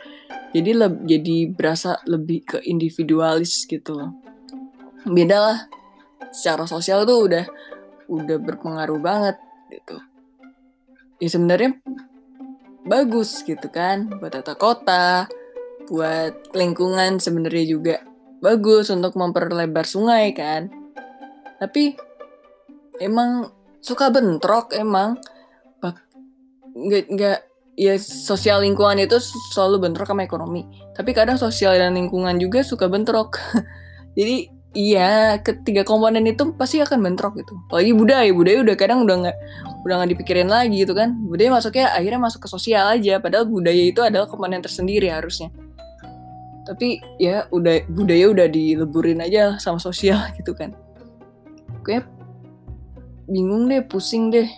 Jadi 0.51 0.71
le 0.75 0.89
jadi 1.07 1.37
berasa 1.55 2.03
lebih 2.11 2.43
ke 2.43 2.59
individualis 2.67 3.69
gitu. 3.69 3.95
Loh 3.95 4.31
beda 5.07 5.39
lah 5.41 5.59
secara 6.31 6.69
sosial 6.69 7.09
tuh 7.09 7.25
udah 7.29 7.45
udah 8.11 8.39
berpengaruh 8.43 9.01
banget 9.01 9.37
gitu. 9.73 9.97
Ya 11.21 11.29
sebenarnya 11.29 11.81
bagus 12.85 13.45
gitu 13.45 13.69
kan 13.69 14.09
buat 14.21 14.33
tata 14.33 14.57
kota 14.57 15.29
buat 15.91 16.55
lingkungan 16.57 17.21
sebenarnya 17.21 17.65
juga 17.67 17.97
bagus 18.41 18.89
untuk 18.93 19.17
memperlebar 19.17 19.85
sungai 19.85 20.33
kan. 20.33 20.69
Tapi 21.61 21.93
emang 23.01 23.53
suka 23.81 24.13
bentrok 24.13 24.77
emang. 24.77 25.19
Nggak 26.71 27.05
nggak 27.11 27.39
ya 27.81 27.97
sosial 27.99 28.61
lingkungan 28.61 29.01
itu 29.01 29.17
selalu 29.57 29.89
bentrok 29.89 30.13
sama 30.13 30.23
ekonomi. 30.23 30.69
Tapi 30.93 31.17
kadang 31.17 31.41
sosial 31.41 31.81
dan 31.81 31.97
lingkungan 31.97 32.37
juga 32.37 32.61
suka 32.61 32.87
bentrok. 32.93 33.41
Jadi 34.19 34.53
iya 34.71 35.41
ketiga 35.43 35.83
komponen 35.83 36.23
itu 36.29 36.53
pasti 36.55 36.79
akan 36.79 37.01
bentrok 37.01 37.41
gitu. 37.41 37.57
Apalagi 37.73 37.93
budaya 37.97 38.31
budaya 38.31 38.59
udah 38.63 38.77
kadang 38.77 39.03
udah 39.09 39.17
nggak 39.27 39.37
udah 39.89 39.95
nggak 39.97 40.11
dipikirin 40.13 40.53
lagi 40.53 40.77
gitu 40.85 40.93
kan. 40.93 41.17
Budaya 41.27 41.57
masuknya 41.57 41.89
akhirnya 41.97 42.21
masuk 42.21 42.45
ke 42.45 42.49
sosial 42.53 42.85
aja. 42.87 43.17
Padahal 43.19 43.49
budaya 43.49 43.83
itu 43.83 44.01
adalah 44.05 44.29
komponen 44.29 44.61
tersendiri 44.61 45.09
harusnya. 45.09 45.49
Tapi 46.69 47.01
ya 47.19 47.49
udah 47.51 47.83
budaya 47.89 48.31
udah 48.31 48.47
dileburin 48.47 49.25
aja 49.25 49.57
sama 49.57 49.81
sosial 49.81 50.21
gitu 50.39 50.53
kan. 50.53 50.77
Kayak 51.81 52.20
bingung 53.31 53.71
deh, 53.71 53.81
pusing 53.87 54.29
deh, 54.35 54.51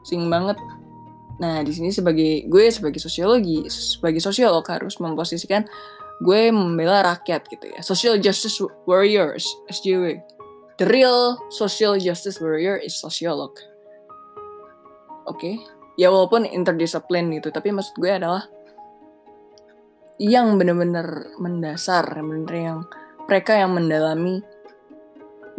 pusing 0.00 0.26
banget. 0.32 0.56
Nah 1.38 1.60
di 1.60 1.72
sini 1.72 1.92
sebagai 1.92 2.48
gue 2.48 2.64
sebagai 2.72 2.98
sosiologi, 2.98 3.68
sebagai 3.68 4.18
sosiolog 4.18 4.64
harus 4.66 4.96
memposisikan 4.98 5.68
gue 6.20 6.52
membela 6.52 7.04
rakyat 7.04 7.48
gitu 7.48 7.68
ya. 7.68 7.80
Social 7.80 8.16
justice 8.20 8.60
warriors, 8.84 9.44
SJW. 9.68 10.20
The 10.80 10.88
real 10.88 11.36
social 11.52 12.00
justice 12.00 12.40
warrior 12.40 12.80
is 12.80 12.96
sociolog. 12.96 13.52
Oke, 15.28 15.36
okay? 15.36 15.54
ya 16.00 16.08
walaupun 16.08 16.48
interdisiplin 16.48 17.28
gitu, 17.36 17.52
tapi 17.52 17.68
maksud 17.70 17.92
gue 18.00 18.08
adalah 18.08 18.48
yang 20.16 20.56
bener-bener 20.56 21.36
mendasar, 21.36 22.04
bener-bener 22.16 22.56
yang 22.56 22.78
mereka 23.28 23.56
yang 23.56 23.76
mendalami 23.76 24.40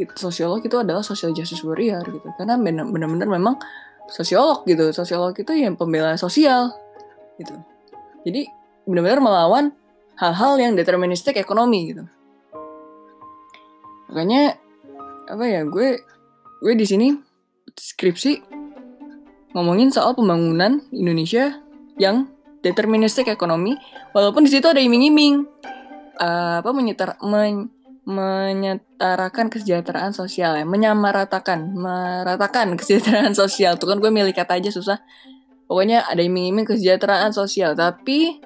itu 0.02 0.14
sosiolog 0.18 0.60
itu 0.66 0.74
adalah 0.82 1.06
social 1.06 1.30
justice 1.32 1.62
warrior 1.62 2.02
gitu. 2.10 2.28
Karena 2.36 2.58
benar-benar 2.58 3.30
memang 3.30 3.56
sosiolog 4.10 4.66
gitu. 4.66 4.90
Sosiolog 4.90 5.38
itu 5.38 5.54
yang 5.54 5.78
pembela 5.78 6.18
sosial 6.18 6.74
gitu. 7.38 7.54
Jadi 8.26 8.50
benar-benar 8.90 9.22
melawan 9.22 9.66
hal-hal 10.18 10.58
yang 10.58 10.74
deterministik 10.74 11.38
ekonomi 11.38 11.94
gitu. 11.94 12.04
Makanya 14.10 14.58
apa 15.30 15.46
ya 15.48 15.62
gue 15.64 16.02
gue 16.62 16.74
di 16.76 16.86
sini 16.86 17.08
skripsi 17.72 18.44
ngomongin 19.56 19.90
soal 19.90 20.14
pembangunan 20.14 20.84
Indonesia 20.92 21.60
yang 22.00 22.28
deterministik 22.62 23.28
ekonomi. 23.28 23.76
Walaupun 24.14 24.46
di 24.46 24.52
situ 24.52 24.68
ada 24.68 24.80
iming-iming 24.80 25.48
uh, 26.22 26.62
apa 26.62 26.70
menyetar 26.72 27.18
men, 27.26 27.72
menyetarakan 28.02 29.54
kesejahteraan 29.54 30.12
sosial 30.12 30.58
ya, 30.58 30.66
menyamaratakan, 30.66 31.74
meratakan 31.78 32.74
kesejahteraan 32.80 33.38
sosial. 33.38 33.78
Tuh 33.78 33.90
kan 33.90 33.98
gue 34.02 34.10
milih 34.10 34.34
kata 34.34 34.58
aja 34.58 34.74
susah. 34.74 35.00
Pokoknya 35.70 36.04
ada 36.04 36.20
iming-iming 36.20 36.68
kesejahteraan 36.68 37.32
sosial, 37.32 37.80
tapi 37.80 38.44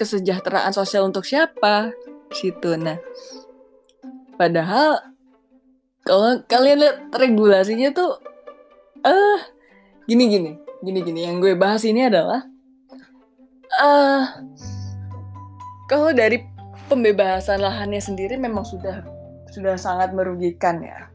kesejahteraan 0.00 0.72
sosial 0.72 1.04
untuk 1.04 1.28
siapa? 1.28 1.92
Situ. 2.32 2.80
Nah, 2.80 2.96
padahal 4.40 5.14
kalau 6.04 6.40
kalian 6.48 6.78
lihat 6.84 6.96
regulasinya 7.16 7.92
tuh 7.92 8.20
eh 9.04 9.12
uh, 9.12 9.40
gini 10.04 10.28
gini 10.28 10.50
gini 10.84 11.00
gini 11.00 11.20
yang 11.24 11.40
gue 11.40 11.56
bahas 11.56 11.84
ini 11.84 12.08
adalah 12.08 12.44
eh 13.80 13.84
uh, 13.84 14.24
kalau 15.88 16.12
dari 16.12 16.53
pembebasan 16.86 17.60
lahannya 17.60 18.00
sendiri 18.00 18.36
memang 18.36 18.64
sudah 18.66 19.04
sudah 19.50 19.78
sangat 19.78 20.10
merugikan 20.12 20.82
ya. 20.82 21.08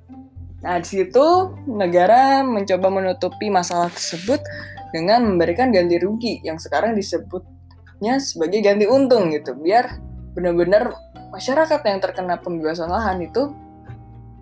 Nah, 0.59 0.79
di 0.79 0.87
situ 0.87 1.55
negara 1.67 2.43
mencoba 2.43 2.87
menutupi 2.91 3.47
masalah 3.47 3.87
tersebut 3.91 4.43
dengan 4.91 5.23
memberikan 5.23 5.71
ganti 5.71 5.95
rugi 5.99 6.43
yang 6.43 6.59
sekarang 6.59 6.95
disebutnya 6.95 8.19
sebagai 8.19 8.59
ganti 8.59 8.85
untung 8.87 9.31
gitu. 9.31 9.55
Biar 9.55 9.99
benar-benar 10.35 10.95
masyarakat 11.31 11.79
yang 11.85 11.99
terkena 12.03 12.35
pembebasan 12.39 12.91
lahan 12.91 13.23
itu 13.23 13.51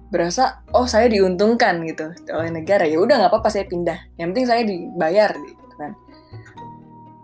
berasa 0.07 0.63
oh 0.71 0.87
saya 0.87 1.11
diuntungkan 1.11 1.83
gitu 1.83 2.15
oleh 2.31 2.47
negara 2.47 2.87
ya 2.87 2.95
udah 2.95 3.19
nggak 3.19 3.31
apa-apa 3.31 3.51
saya 3.51 3.67
pindah 3.67 3.99
yang 4.15 4.31
penting 4.31 4.47
saya 4.47 4.63
dibayar 4.63 5.35
gitu 5.35 5.73
kan 5.75 5.91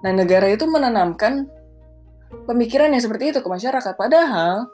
nah 0.03 0.11
negara 0.11 0.51
itu 0.51 0.67
menanamkan 0.67 1.47
pemikiran 2.45 2.91
yang 2.91 3.03
seperti 3.03 3.33
itu 3.33 3.39
ke 3.39 3.49
masyarakat. 3.49 3.93
Padahal 3.95 4.69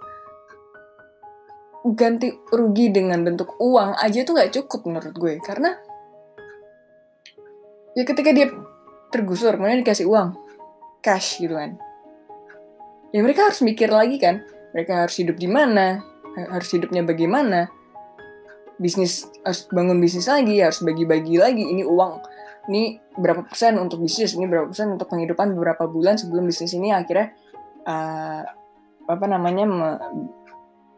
ganti 1.96 2.36
rugi 2.52 2.92
dengan 2.92 3.24
bentuk 3.24 3.56
uang 3.58 3.96
aja 3.96 4.20
tuh 4.28 4.36
nggak 4.36 4.52
cukup 4.56 4.82
menurut 4.88 5.16
gue. 5.16 5.34
Karena 5.44 5.72
ya 7.96 8.04
ketika 8.04 8.32
dia 8.32 8.52
tergusur 9.10 9.58
kemudian 9.58 9.82
dikasih 9.82 10.08
uang 10.08 10.36
cash 11.04 11.40
gitu 11.42 11.56
kan. 11.56 11.80
Ya 13.10 13.26
mereka 13.26 13.50
harus 13.50 13.64
mikir 13.66 13.90
lagi 13.90 14.22
kan 14.22 14.46
mereka 14.70 15.08
harus 15.08 15.18
hidup 15.18 15.36
di 15.42 15.50
mana 15.50 16.04
harus 16.36 16.70
hidupnya 16.72 17.02
bagaimana. 17.04 17.72
Bisnis 18.80 19.28
harus 19.44 19.68
bangun 19.68 20.00
bisnis 20.00 20.32
lagi 20.32 20.64
harus 20.64 20.80
bagi-bagi 20.80 21.36
lagi. 21.36 21.68
Ini 21.68 21.84
uang 21.84 22.14
ini 22.70 23.02
berapa 23.18 23.44
persen 23.44 23.76
untuk 23.82 24.00
bisnis 24.00 24.38
ini 24.38 24.46
berapa 24.46 24.70
persen 24.70 24.94
untuk 24.94 25.10
penghidupan 25.10 25.58
beberapa 25.58 25.90
bulan 25.90 26.16
sebelum 26.22 26.46
bisnis 26.46 26.72
ini 26.78 26.94
akhirnya 26.94 27.34
uh, 27.90 28.42
apa 29.10 29.26
namanya 29.26 29.66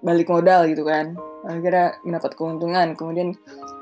balik 0.03 0.27
modal 0.27 0.67
gitu 0.67 0.83
kan. 0.83 1.15
Akhirnya 1.47 1.95
mendapat 2.03 2.35
keuntungan. 2.35 2.93
Kemudian 2.99 3.33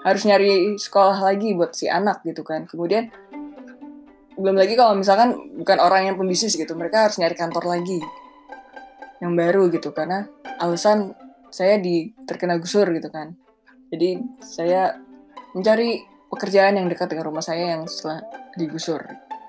harus 0.06 0.24
nyari 0.30 0.78
sekolah 0.78 1.20
lagi 1.20 1.58
buat 1.58 1.74
si 1.74 1.90
anak 1.90 2.22
gitu 2.24 2.46
kan. 2.46 2.70
Kemudian 2.70 3.10
belum 4.40 4.56
lagi 4.56 4.78
kalau 4.78 4.96
misalkan 4.96 5.36
bukan 5.58 5.78
orang 5.82 6.08
yang 6.08 6.16
pembisnis 6.16 6.56
gitu 6.56 6.72
mereka 6.78 7.10
harus 7.10 7.20
nyari 7.20 7.36
kantor 7.36 7.66
lagi 7.66 8.00
yang 9.20 9.34
baru 9.34 9.68
gitu. 9.74 9.92
Karena 9.92 10.30
alasan 10.62 11.18
saya 11.50 11.82
di 11.82 12.14
terkena 12.30 12.62
gusur 12.62 12.86
gitu 12.94 13.10
kan. 13.10 13.34
Jadi 13.90 14.22
saya 14.38 14.94
mencari 15.58 16.06
pekerjaan 16.30 16.78
yang 16.78 16.86
dekat 16.86 17.10
dengan 17.10 17.34
rumah 17.34 17.42
saya 17.42 17.74
yang 17.74 17.90
setelah 17.90 18.22
digusur. 18.54 19.02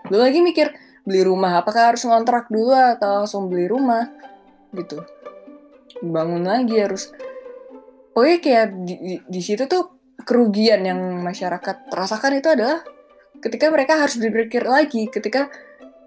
Belum 0.08 0.24
lagi 0.24 0.40
mikir 0.40 0.72
beli 1.10 1.26
rumah, 1.26 1.58
apakah 1.58 1.90
harus 1.90 2.06
ngontrak 2.06 2.46
dulu 2.46 2.70
atau 2.70 3.26
langsung 3.26 3.50
beli 3.50 3.66
rumah? 3.66 4.06
Gitu. 4.70 5.02
Bangun 6.06 6.46
lagi 6.46 6.78
harus. 6.78 7.10
Pokoknya 8.14 8.38
kayak 8.38 8.66
di, 8.86 8.94
di, 9.02 9.14
di 9.26 9.40
situ 9.42 9.66
tuh 9.66 10.14
kerugian 10.22 10.86
yang 10.86 11.02
masyarakat 11.26 11.90
rasakan 11.90 12.38
itu 12.38 12.54
adalah 12.54 12.86
ketika 13.42 13.66
mereka 13.74 13.98
harus 13.98 14.20
berpikir 14.20 14.62
lagi 14.62 15.08
ketika 15.08 15.48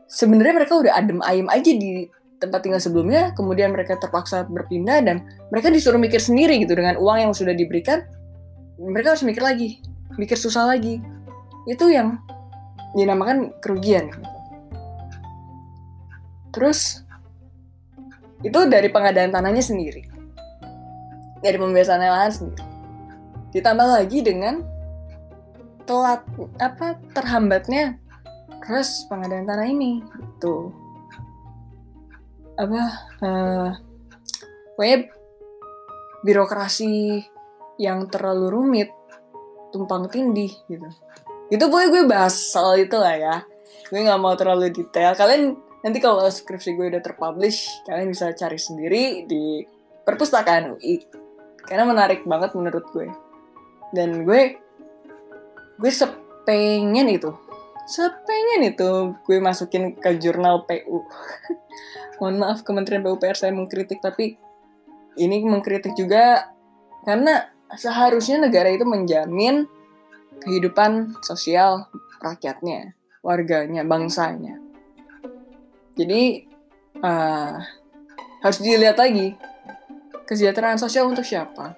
sebenarnya 0.05 0.53
mereka 0.53 0.77
udah 0.77 0.93
adem 0.93 1.17
ayem 1.25 1.49
aja 1.49 1.71
di 1.73 2.05
tempat 2.37 2.61
tinggal 2.61 2.77
sebelumnya 2.77 3.33
kemudian 3.33 3.73
mereka 3.73 3.97
terpaksa 3.97 4.45
berpindah 4.45 5.01
dan 5.01 5.25
mereka 5.49 5.73
disuruh 5.73 5.99
mikir 5.99 6.23
sendiri 6.23 6.63
gitu. 6.63 6.77
Dengan 6.77 6.95
uang 6.95 7.29
yang 7.29 7.33
sudah 7.35 7.51
diberikan 7.51 8.07
mereka 8.79 9.17
harus 9.17 9.27
mikir 9.27 9.43
lagi 9.43 9.83
mikir 10.17 10.37
susah 10.37 10.69
lagi. 10.69 11.01
Itu 11.65 11.89
yang 11.89 12.19
dinamakan 12.93 13.55
kerugian 13.63 14.11
terus 16.53 17.03
itu 18.43 18.59
dari 18.67 18.91
pengadaan 18.91 19.31
tanahnya 19.31 19.63
sendiri. 19.63 20.03
Dari 21.39 21.57
pembebasan 21.59 22.03
lahan 22.03 22.31
sendiri. 22.31 22.63
Ditambah 23.55 23.87
lagi 23.87 24.19
dengan 24.19 24.63
telat 25.87 26.23
apa 26.59 26.99
terhambatnya 27.15 27.99
proses 28.59 29.07
pengadaan 29.07 29.47
tanah 29.47 29.67
ini. 29.67 30.03
Itu 30.03 30.71
apa 32.59 32.81
uh, 33.23 33.69
pokoknya 34.75 35.09
birokrasi 36.23 37.19
yang 37.81 38.07
terlalu 38.07 38.51
rumit 38.51 38.89
tumpang 39.71 40.11
tindih 40.11 40.51
gitu. 40.67 40.87
Itu 41.47 41.67
boleh 41.71 41.87
gue 41.91 42.03
bahas 42.07 42.35
soal 42.35 42.83
itu 42.83 42.95
lah 42.99 43.15
ya. 43.15 43.35
Gue 43.91 44.03
nggak 44.03 44.21
mau 44.21 44.35
terlalu 44.35 44.71
detail. 44.71 45.15
Kalian 45.15 45.59
nanti 45.83 45.99
kalau 45.99 46.23
skripsi 46.25 46.79
gue 46.79 46.95
udah 46.95 47.03
terpublish 47.03 47.67
kalian 47.83 48.09
bisa 48.09 48.31
cari 48.33 48.55
sendiri 48.55 49.27
di 49.27 49.67
perpustakaan 50.07 50.79
UI 50.79 51.03
karena 51.67 51.83
menarik 51.87 52.23
banget 52.27 52.55
menurut 52.55 52.87
gue. 52.91 53.07
Dan 53.93 54.23
gue 54.23 54.57
gue 55.77 55.91
sepengen 55.91 57.07
itu. 57.11 57.31
Sepengen 57.83 58.63
itu 58.63 59.11
gue 59.27 59.37
masukin 59.43 59.91
ke 59.99 60.15
jurnal 60.15 60.63
PU 60.63 61.03
mohon 62.23 62.39
maaf 62.39 62.63
Kementerian 62.63 63.03
PUPR 63.03 63.35
saya 63.35 63.51
mengkritik 63.51 63.99
tapi 63.99 64.39
ini 65.19 65.43
mengkritik 65.43 65.91
juga 65.99 66.47
karena 67.03 67.51
seharusnya 67.75 68.47
negara 68.47 68.71
itu 68.71 68.87
menjamin 68.87 69.67
kehidupan 70.39 71.19
sosial 71.19 71.91
rakyatnya, 72.23 72.95
warganya, 73.19 73.83
bangsanya. 73.83 74.62
Jadi 75.93 76.45
uh, 77.01 77.55
harus 78.41 78.59
dilihat 78.59 78.97
lagi 78.97 79.37
kesejahteraan 80.25 80.81
sosial 80.81 81.09
untuk 81.09 81.25
siapa. 81.25 81.77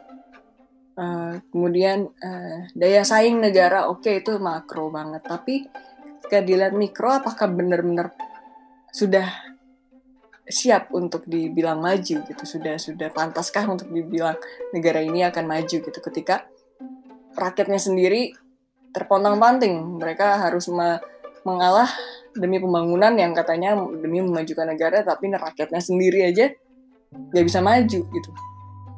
Uh, 0.95 1.43
kemudian 1.51 2.08
uh, 2.23 2.71
daya 2.71 3.04
saing 3.04 3.43
negara 3.43 3.91
oke 3.91 3.99
okay, 3.99 4.23
itu 4.23 4.39
makro 4.39 4.88
banget, 4.88 5.28
tapi 5.28 5.67
ketika 6.23 6.39
dilihat 6.39 6.71
mikro 6.71 7.12
apakah 7.12 7.51
benar-benar 7.51 8.15
sudah 8.95 9.28
siap 10.47 10.95
untuk 10.95 11.28
dibilang 11.28 11.84
maju 11.84 12.23
gitu? 12.23 12.43
Sudah 12.47 12.80
sudah 12.80 13.12
pantaskah 13.12 13.67
untuk 13.67 13.91
dibilang 13.91 14.39
negara 14.71 15.04
ini 15.04 15.28
akan 15.28 15.43
maju 15.43 15.78
gitu? 15.84 15.99
Ketika 15.99 16.47
rakyatnya 17.36 17.78
sendiri 17.78 18.32
terpontang-panting 18.95 19.99
mereka 19.99 20.39
harus 20.39 20.71
me 20.71 21.04
mengalah 21.43 21.91
demi 22.36 22.60
pembangunan 22.60 23.15
yang 23.15 23.32
katanya 23.32 23.80
demi 24.00 24.19
memajukan 24.19 24.67
negara 24.67 25.02
tapi 25.02 25.32
rakyatnya 25.32 25.80
sendiri 25.80 26.28
aja 26.28 26.52
nggak 27.32 27.45
bisa 27.48 27.60
maju 27.63 28.00
gitu. 28.04 28.32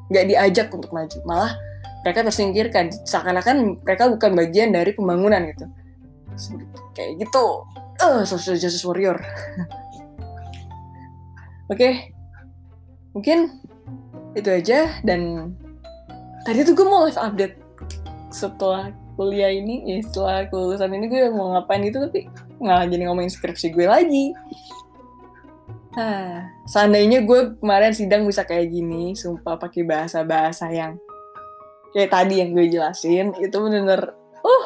Nggak 0.09 0.25
diajak 0.29 0.67
untuk 0.73 0.91
maju 0.91 1.17
malah 1.29 1.53
mereka 2.01 2.25
tersingkirkan. 2.27 2.89
Seakan-akan 3.05 3.83
mereka 3.83 4.09
bukan 4.09 4.31
bagian 4.33 4.73
dari 4.73 4.91
pembangunan 4.95 5.43
gitu. 5.53 5.65
Kayak 6.97 7.27
gitu. 7.27 7.45
Uh, 7.97 8.21
social 8.25 8.57
justice 8.57 8.85
warrior. 8.85 9.17
Oke, 11.67 11.83
okay. 11.83 11.93
mungkin 13.11 13.51
itu 14.37 14.47
aja 14.47 14.87
dan 15.03 15.51
tadi 16.47 16.63
tuh 16.63 16.77
gue 16.79 16.87
mau 16.87 17.03
live 17.03 17.19
update 17.19 17.59
setelah 18.31 18.95
kuliah 19.19 19.51
ini, 19.51 19.83
ya 19.83 19.99
setelah 19.99 20.47
kelulusan 20.47 20.95
ini 20.95 21.11
gue 21.11 21.27
mau 21.33 21.51
ngapain 21.57 21.83
itu 21.83 21.99
tapi 21.99 22.31
nggak 22.57 22.89
jadi 22.89 23.03
ngomongin 23.09 23.31
skripsi 23.31 23.73
gue 23.73 23.85
lagi. 23.85 24.33
Nah, 25.97 26.45
seandainya 26.69 27.25
gue 27.25 27.57
kemarin 27.57 27.93
sidang 27.93 28.29
bisa 28.29 28.45
kayak 28.45 28.69
gini, 28.69 29.17
sumpah 29.17 29.57
pakai 29.57 29.81
bahasa-bahasa 29.81 30.69
yang 30.69 30.93
kayak 31.89 32.13
tadi 32.13 32.37
yang 32.37 32.53
gue 32.53 32.69
jelasin, 32.69 33.33
itu 33.41 33.57
bener-bener, 33.57 34.13
uh, 34.45 34.65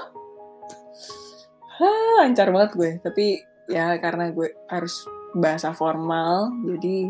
ah, 1.79 2.11
lancar 2.19 2.51
banget 2.51 2.71
gue. 2.75 2.91
Tapi 2.99 3.25
ya 3.71 3.95
karena 4.03 4.35
gue 4.35 4.51
harus 4.67 5.07
bahasa 5.31 5.71
formal 5.71 6.51
jadi 6.67 7.07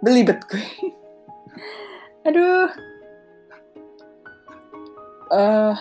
belibet 0.00 0.40
gue 0.48 0.64
aduh 2.26 2.72
uh, 5.28 5.76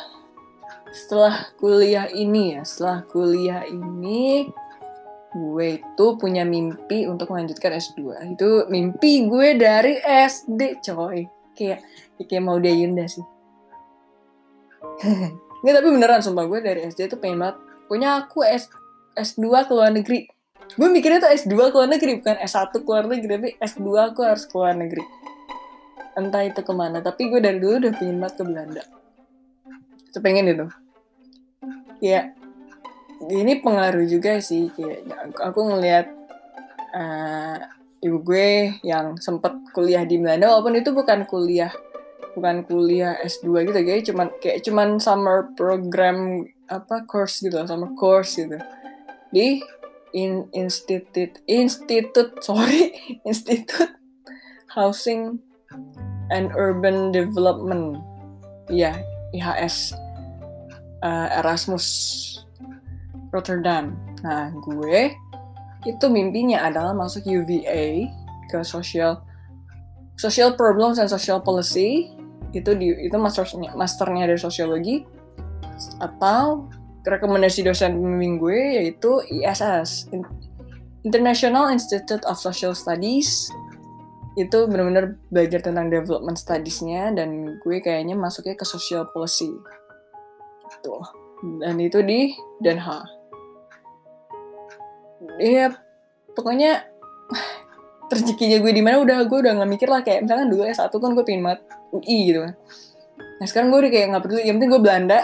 setelah 0.92 1.48
kuliah 1.56 2.12
ini 2.12 2.60
ya 2.60 2.62
setelah 2.68 3.08
kuliah 3.08 3.64
ini 3.64 4.52
gue 5.32 5.80
itu 5.80 6.06
punya 6.20 6.44
mimpi 6.44 7.08
untuk 7.08 7.32
melanjutkan 7.32 7.80
S2 7.80 8.36
itu 8.36 8.68
mimpi 8.68 9.32
gue 9.32 9.56
dari 9.56 9.96
SD 10.04 10.84
coy. 10.84 11.24
Kayak 11.56 11.88
kayak 12.20 12.44
mau 12.44 12.60
dia 12.60 12.76
Yunda 12.76 13.08
sih. 13.08 13.24
Nggak 15.64 15.74
tapi 15.80 15.88
beneran 15.88 16.20
sumpah 16.20 16.44
gue 16.52 16.60
dari 16.60 16.84
SD 16.92 17.08
itu 17.08 17.16
pengen 17.16 17.40
banget. 17.40 17.58
Punya 17.88 18.20
aku 18.20 18.44
S 18.44 18.68
S2 19.16 19.48
ke 19.68 19.72
luar 19.72 19.96
negeri. 19.96 20.28
Gue 20.76 20.88
mikirnya 20.92 21.24
tuh 21.24 21.32
S2 21.32 21.56
ke 21.72 21.76
luar 21.80 21.90
negeri 21.96 22.12
bukan 22.20 22.36
S1 22.44 22.76
ke 22.76 22.88
luar 22.88 23.08
negeri 23.08 23.32
tapi 23.32 23.50
S2 23.56 23.88
aku 24.12 24.20
harus 24.28 24.44
ke 24.44 24.54
luar 24.60 24.76
negeri. 24.76 25.04
Entah 26.20 26.44
itu 26.44 26.60
ke 26.60 26.74
mana 26.76 27.00
tapi 27.00 27.32
gue 27.32 27.40
dari 27.40 27.56
dulu 27.56 27.88
udah 27.88 27.92
pengen 27.96 28.20
banget 28.20 28.36
ke 28.36 28.44
Belanda 28.44 28.84
pengen 30.20 30.52
itu. 30.52 30.68
Ya 32.04 32.36
ini 33.30 33.62
pengaruh 33.62 34.10
juga 34.10 34.42
sih 34.42 34.74
kayak 34.74 35.06
aku 35.38 35.62
ngelihat 35.70 36.10
uh, 36.98 37.58
ibu 38.02 38.18
gue 38.26 38.82
yang 38.82 39.22
sempet 39.22 39.54
kuliah 39.78 40.02
di 40.02 40.18
Belanda 40.18 40.50
walaupun 40.50 40.82
itu 40.82 40.90
bukan 40.90 41.30
kuliah 41.30 41.70
bukan 42.34 42.66
kuliah 42.66 43.14
S2 43.22 43.70
gitu 43.70 43.80
kayak 43.86 44.04
cuman 44.08 44.28
kayak 44.42 44.60
cuman 44.66 44.98
summer 44.98 45.52
program 45.54 46.48
apa 46.72 47.04
course 47.06 47.44
gitu 47.44 47.62
summer 47.68 47.92
course 47.94 48.40
gitu. 48.40 48.58
Di 49.30 49.62
in 50.18 50.50
institute 50.52 51.40
institute 51.46 52.34
sorry 52.46 52.96
institute 53.28 53.94
housing 54.72 55.38
and 56.34 56.50
urban 56.58 57.14
development. 57.14 58.02
Ya 58.72 58.96
IHS 59.36 59.96
uh, 61.02 61.28
Erasmus 61.42 61.86
Rotterdam. 63.34 63.98
Nah 64.22 64.54
gue 64.54 65.14
itu 65.86 66.06
mimpinya 66.14 66.62
adalah 66.62 66.94
masuk 66.94 67.26
UVA 67.26 68.06
ke 68.48 68.60
social 68.62 69.26
social 70.16 70.54
problems 70.54 71.02
and 71.02 71.10
social 71.10 71.42
policy. 71.42 72.14
Itu 72.54 72.78
di 72.78 72.94
itu 73.08 73.16
masternya 73.18 73.74
masternya 73.74 74.30
dari 74.30 74.40
sosiologi 74.40 74.96
atau 75.98 76.70
rekomendasi 77.02 77.66
dosen 77.66 77.98
pembimbing 77.98 78.38
gue 78.38 78.60
yaitu 78.78 79.18
ISS 79.34 80.14
International 81.02 81.74
Institute 81.74 82.22
of 82.30 82.38
Social 82.38 82.78
Studies. 82.78 83.50
Itu 84.38 84.70
benar-benar 84.70 85.18
belajar 85.28 85.60
tentang 85.60 85.92
development 85.92 86.38
studies-nya 86.40 87.12
dan 87.12 87.58
gue 87.60 87.78
kayaknya 87.84 88.16
masuknya 88.16 88.56
ke 88.56 88.64
social 88.64 89.04
policy 89.10 89.50
gitu 90.82 90.98
dan 91.62 91.78
itu 91.78 92.02
di 92.02 92.34
Den 92.58 92.82
Haag 92.82 93.22
Iya, 95.38 95.78
pokoknya 96.34 96.82
rezekinya 98.12 98.58
gue 98.60 98.72
di 98.74 98.84
mana 98.84 99.00
udah 99.00 99.24
gue 99.30 99.38
udah 99.38 99.54
nggak 99.62 99.72
mikir 99.72 99.88
lah 99.88 100.02
kayak 100.02 100.26
misalkan 100.26 100.50
dulu 100.50 100.66
S1 100.68 100.92
kan 100.92 101.12
gue 101.14 101.26
pengen 101.26 101.44
banget 101.46 101.62
UI 101.94 102.18
gitu 102.34 102.40
kan. 102.44 102.54
Nah 103.40 103.46
sekarang 103.46 103.70
gue 103.70 103.80
udah 103.88 103.92
kayak 103.94 104.08
nggak 104.12 104.24
peduli 104.26 104.42
yang 104.44 104.56
penting 104.58 104.72
gue 104.74 104.82
Belanda. 104.82 105.20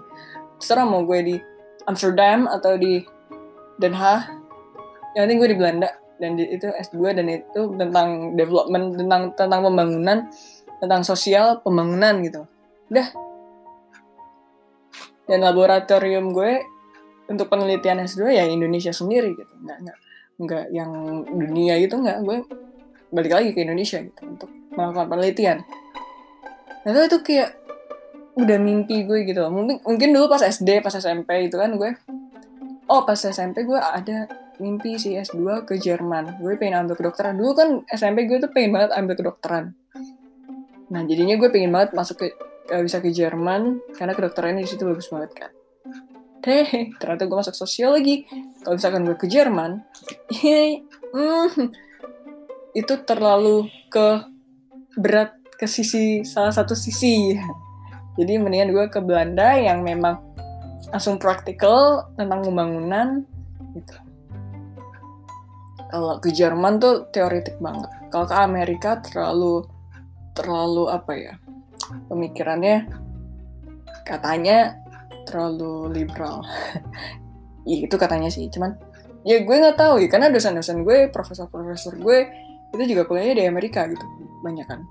Terserah 0.58 0.86
mau 0.88 1.04
gue 1.04 1.20
di 1.20 1.36
Amsterdam 1.84 2.48
atau 2.48 2.80
di 2.80 3.04
Den 3.76 3.94
Haag 3.94 4.32
yang 5.14 5.28
penting 5.28 5.38
gue 5.38 5.50
di 5.52 5.58
Belanda. 5.58 5.90
Dan 6.14 6.38
di, 6.38 6.46
itu 6.46 6.70
S2 6.70 7.10
dan 7.10 7.26
itu 7.26 7.60
tentang 7.74 8.38
development 8.38 8.96
tentang 8.96 9.22
tentang 9.34 9.60
pembangunan 9.66 10.18
tentang 10.78 11.02
sosial 11.04 11.60
pembangunan 11.60 12.22
gitu. 12.24 12.46
Udah 12.88 13.06
dan 15.24 15.38
laboratorium 15.40 16.32
gue 16.32 16.60
untuk 17.28 17.48
penelitian 17.48 18.04
S2 18.04 18.36
ya 18.36 18.44
Indonesia 18.44 18.92
sendiri 18.92 19.32
gitu. 19.34 19.52
Nggak 19.64 19.78
nggak 19.80 19.98
nggak 20.34 20.64
yang 20.74 20.90
dunia 21.24 21.80
gitu 21.80 22.00
nggak. 22.00 22.18
Gue 22.24 22.44
balik 23.14 23.32
lagi 23.32 23.50
ke 23.54 23.62
Indonesia 23.62 24.02
gitu 24.02 24.20
untuk 24.26 24.50
melakukan 24.74 25.06
penelitian. 25.08 25.58
Nah 26.84 26.90
itu, 26.92 27.00
itu 27.08 27.18
kayak 27.24 27.50
udah 28.34 28.58
mimpi 28.58 29.06
gue 29.06 29.30
gitu 29.30 29.46
mungkin 29.46 29.78
mungkin 29.86 30.10
dulu 30.10 30.26
pas 30.26 30.42
SD 30.42 30.82
pas 30.82 30.90
SMP 30.90 31.46
itu 31.46 31.54
kan 31.54 31.70
gue 31.78 31.94
oh 32.90 33.06
pas 33.06 33.14
SMP 33.14 33.62
gue 33.62 33.78
ada 33.78 34.26
mimpi 34.58 34.98
si 35.02 35.18
S2 35.18 35.66
ke 35.66 35.74
Jerman. 35.78 36.38
Gue 36.38 36.54
pengen 36.54 36.86
ambil 36.86 36.94
kedokteran. 36.94 37.34
Dulu 37.34 37.52
kan 37.54 37.68
SMP 37.90 38.26
gue 38.30 38.38
tuh 38.38 38.50
pengen 38.54 38.74
banget 38.74 38.90
ambil 38.94 39.14
kedokteran. 39.18 39.74
Nah 40.90 41.02
jadinya 41.06 41.34
gue 41.38 41.48
pengen 41.50 41.74
banget 41.74 41.90
masuk 41.96 42.22
ke 42.22 42.26
bisa 42.64 42.98
ke 43.04 43.12
Jerman 43.12 43.80
karena 43.92 44.16
kedokteran 44.16 44.56
di 44.56 44.68
situ 44.68 44.88
bagus 44.88 45.12
banget 45.12 45.32
kan. 45.36 45.50
Deh 46.44 46.92
ternyata 47.00 47.24
gue 47.28 47.36
masuk 47.36 47.56
sosiologi. 47.56 48.24
Kalau 48.64 48.76
misalkan 48.76 49.04
gue 49.04 49.16
ke 49.16 49.28
Jerman 49.28 49.80
hmm, 50.32 51.48
itu 52.72 52.94
terlalu 53.04 53.68
ke 53.92 54.24
berat 54.96 55.36
ke 55.56 55.68
sisi 55.68 56.24
salah 56.24 56.52
satu 56.52 56.72
sisi. 56.72 57.36
Jadi 58.14 58.32
mendingan 58.38 58.70
gue 58.70 58.86
ke 58.88 59.00
Belanda 59.02 59.58
yang 59.58 59.82
memang 59.82 60.22
langsung 60.92 61.18
praktikal 61.18 62.12
tentang 62.14 62.46
pembangunan 62.46 63.26
gitu. 63.74 63.94
Kalau 65.90 66.18
ke 66.18 66.30
Jerman 66.30 66.78
tuh 66.78 67.10
teoretik 67.10 67.58
banget. 67.58 67.90
Kalau 68.10 68.26
ke 68.26 68.36
Amerika 68.36 68.98
terlalu 69.02 69.66
terlalu 70.34 70.90
apa 70.90 71.12
ya 71.14 71.34
pemikirannya 72.08 72.88
katanya 74.04 74.78
terlalu 75.24 75.90
liberal. 75.92 76.44
Ya 77.64 77.80
itu 77.80 77.96
katanya 77.96 78.28
sih 78.28 78.52
cuman 78.52 78.76
ya 79.24 79.40
gue 79.40 79.56
nggak 79.56 79.80
tahu 79.80 79.96
ya 79.96 80.12
karena 80.12 80.28
dosen-dosen 80.28 80.84
gue 80.84 81.08
profesor-profesor 81.08 81.96
gue 81.96 82.28
itu 82.76 82.92
juga 82.92 83.08
kuliahnya 83.08 83.40
di 83.40 83.44
Amerika 83.48 83.88
gitu 83.88 84.04
banyak 84.44 84.68
kan. 84.68 84.84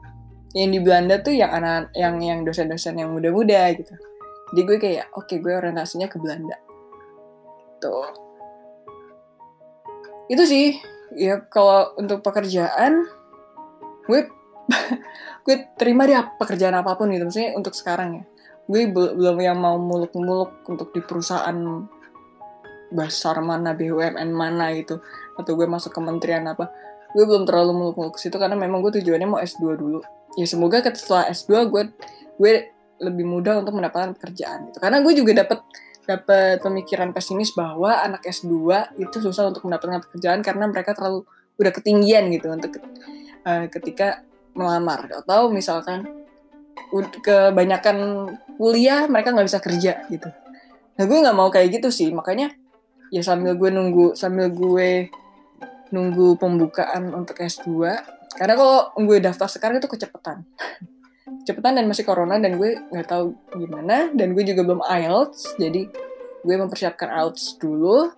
Yang 0.58 0.70
di 0.74 0.80
Belanda 0.82 1.22
tuh 1.22 1.38
yang 1.38 1.54
anak 1.54 1.94
yang 1.94 2.18
yang 2.18 2.42
dosen-dosen 2.42 2.98
yang 2.98 3.14
muda-muda 3.14 3.70
gitu. 3.78 3.94
Jadi 4.58 4.62
gue 4.66 4.78
kayak 4.82 5.06
oke 5.14 5.30
okay, 5.30 5.38
gue 5.38 5.54
orientasinya 5.54 6.10
ke 6.10 6.18
Belanda. 6.18 6.58
Tuh. 7.78 8.10
Itu 10.34 10.42
sih 10.50 10.82
ya 11.14 11.46
kalau 11.46 11.94
untuk 12.02 12.26
pekerjaan 12.26 13.06
gue 14.10 14.22
gue 15.44 15.56
terima 15.76 16.08
dia 16.08 16.24
pekerjaan 16.24 16.76
apa 16.80 16.96
pun 16.96 17.12
gitu 17.12 17.28
maksudnya 17.28 17.52
untuk 17.56 17.76
sekarang 17.76 18.10
ya. 18.20 18.24
Gue 18.64 18.88
belum 18.88 19.38
yang 19.44 19.60
mau 19.60 19.76
muluk-muluk 19.76 20.64
untuk 20.72 20.96
di 20.96 21.04
perusahaan 21.04 21.56
besar 22.94 23.42
mana 23.44 23.76
BUMN 23.76 24.30
mana 24.32 24.72
gitu 24.78 25.04
atau 25.36 25.52
gue 25.54 25.68
masuk 25.68 25.92
kementerian 25.92 26.48
apa. 26.48 26.72
Gue 27.12 27.28
belum 27.28 27.44
terlalu 27.44 27.76
muluk-muluk 27.76 28.16
situ 28.16 28.34
karena 28.40 28.56
memang 28.56 28.80
gue 28.80 29.04
tujuannya 29.04 29.28
mau 29.28 29.40
S2 29.44 29.64
dulu. 29.76 30.00
Ya 30.40 30.48
semoga 30.48 30.80
setelah 30.80 31.28
S2 31.30 31.52
gue 31.70 31.84
gue 32.40 32.54
lebih 33.04 33.26
mudah 33.28 33.60
untuk 33.60 33.76
mendapatkan 33.76 34.16
pekerjaan 34.16 34.72
gitu. 34.72 34.80
Karena 34.80 35.04
gue 35.04 35.14
juga 35.14 35.44
dapat 35.44 35.60
dapat 36.04 36.60
pemikiran 36.60 37.16
pesimis 37.16 37.56
bahwa 37.56 38.00
anak 38.00 38.24
S2 38.28 38.52
itu 39.00 39.18
susah 39.20 39.52
untuk 39.52 39.68
mendapatkan 39.68 40.04
pekerjaan 40.08 40.40
karena 40.44 40.68
mereka 40.68 40.92
terlalu 40.96 41.24
udah 41.56 41.72
ketinggian 41.72 42.28
gitu 42.34 42.52
untuk 42.52 42.80
uh, 43.48 43.68
ketika 43.72 44.26
melamar. 44.54 45.10
Atau 45.10 45.50
misalkan 45.54 46.26
kebanyakan 47.26 48.30
kuliah 48.58 49.10
mereka 49.10 49.34
nggak 49.34 49.48
bisa 49.50 49.60
kerja 49.62 49.94
gitu. 50.10 50.30
Nah 50.94 51.04
gue 51.10 51.18
nggak 51.18 51.38
mau 51.38 51.50
kayak 51.50 51.82
gitu 51.82 51.90
sih. 51.90 52.10
Makanya 52.14 52.54
ya 53.14 53.22
sambil 53.22 53.58
gue 53.58 53.70
nunggu 53.70 54.18
sambil 54.18 54.50
gue 54.50 55.10
nunggu 55.94 56.42
pembukaan 56.42 57.14
untuk 57.14 57.38
S2 57.38 57.70
karena 58.34 58.54
kalau 58.58 58.90
gue 58.98 59.18
daftar 59.22 59.46
sekarang 59.46 59.78
itu 59.78 59.90
kecepatan. 59.90 60.42
Kecepatan 61.44 61.76
dan 61.76 61.86
masih 61.92 62.08
corona 62.08 62.40
dan 62.40 62.56
gue 62.56 62.78
nggak 62.90 63.08
tahu 63.08 63.36
gimana 63.58 64.10
dan 64.16 64.32
gue 64.32 64.44
juga 64.48 64.64
belum 64.64 64.80
IELTS 64.80 65.60
jadi 65.60 65.92
gue 66.44 66.56
mempersiapkan 66.56 67.10
IELTS 67.14 67.62
dulu. 67.62 68.10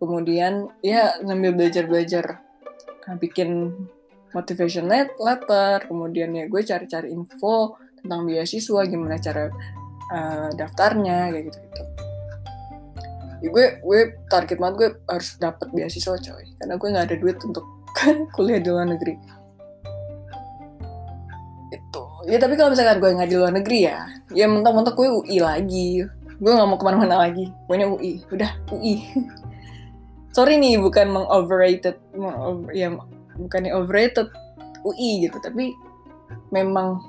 Kemudian 0.00 0.72
ya 0.80 1.12
sambil 1.20 1.52
belajar-belajar 1.52 2.40
nah, 3.04 3.16
bikin 3.20 3.76
motivation 4.32 4.86
letter 4.88 5.86
kemudian 5.86 6.30
ya 6.34 6.46
gue 6.46 6.62
cari-cari 6.62 7.10
info 7.10 7.78
tentang 8.00 8.24
beasiswa 8.24 8.80
gimana 8.88 9.20
cara 9.20 9.50
uh, 10.10 10.48
daftarnya 10.56 11.34
kayak 11.34 11.44
gitu 11.52 11.58
gitu 11.58 11.82
ya, 13.40 13.48
gue 13.48 13.66
gue 13.80 14.00
target 14.28 14.60
banget 14.60 14.74
gue 14.76 14.88
harus 15.08 15.40
dapat 15.40 15.68
beasiswa 15.72 16.12
coy. 16.12 16.44
Karena 16.60 16.74
gue 16.76 16.88
nggak 16.92 17.06
ada 17.08 17.16
duit 17.16 17.40
untuk 17.40 17.64
kuliah 18.36 18.60
di 18.60 18.68
luar 18.68 18.84
negeri. 18.84 19.16
Itu. 21.72 22.02
Ya 22.28 22.36
tapi 22.36 22.54
kalau 22.60 22.76
misalkan 22.76 23.00
gue 23.00 23.10
nggak 23.16 23.30
di 23.32 23.36
luar 23.40 23.52
negeri 23.56 23.78
ya 23.88 24.04
ya 24.36 24.44
mentok-mentok 24.44 24.92
gue 24.92 25.08
UI 25.24 25.38
lagi. 25.40 26.04
Gue 26.40 26.52
nggak 26.52 26.68
mau 26.68 26.76
ke 26.76 26.84
mana-mana 26.84 27.16
lagi. 27.16 27.48
Pokoknya 27.64 27.88
UI 27.88 28.12
udah 28.28 28.50
UI 28.76 28.96
sorry 30.36 30.56
nih 30.62 30.78
bukan 30.78 31.10
meng 31.10 31.26
overrated 31.26 31.98
ya 32.70 32.94
bukan 33.46 33.70
overrated 33.72 34.28
UI 34.84 35.26
gitu. 35.28 35.36
Tapi 35.40 35.72
memang 36.52 37.00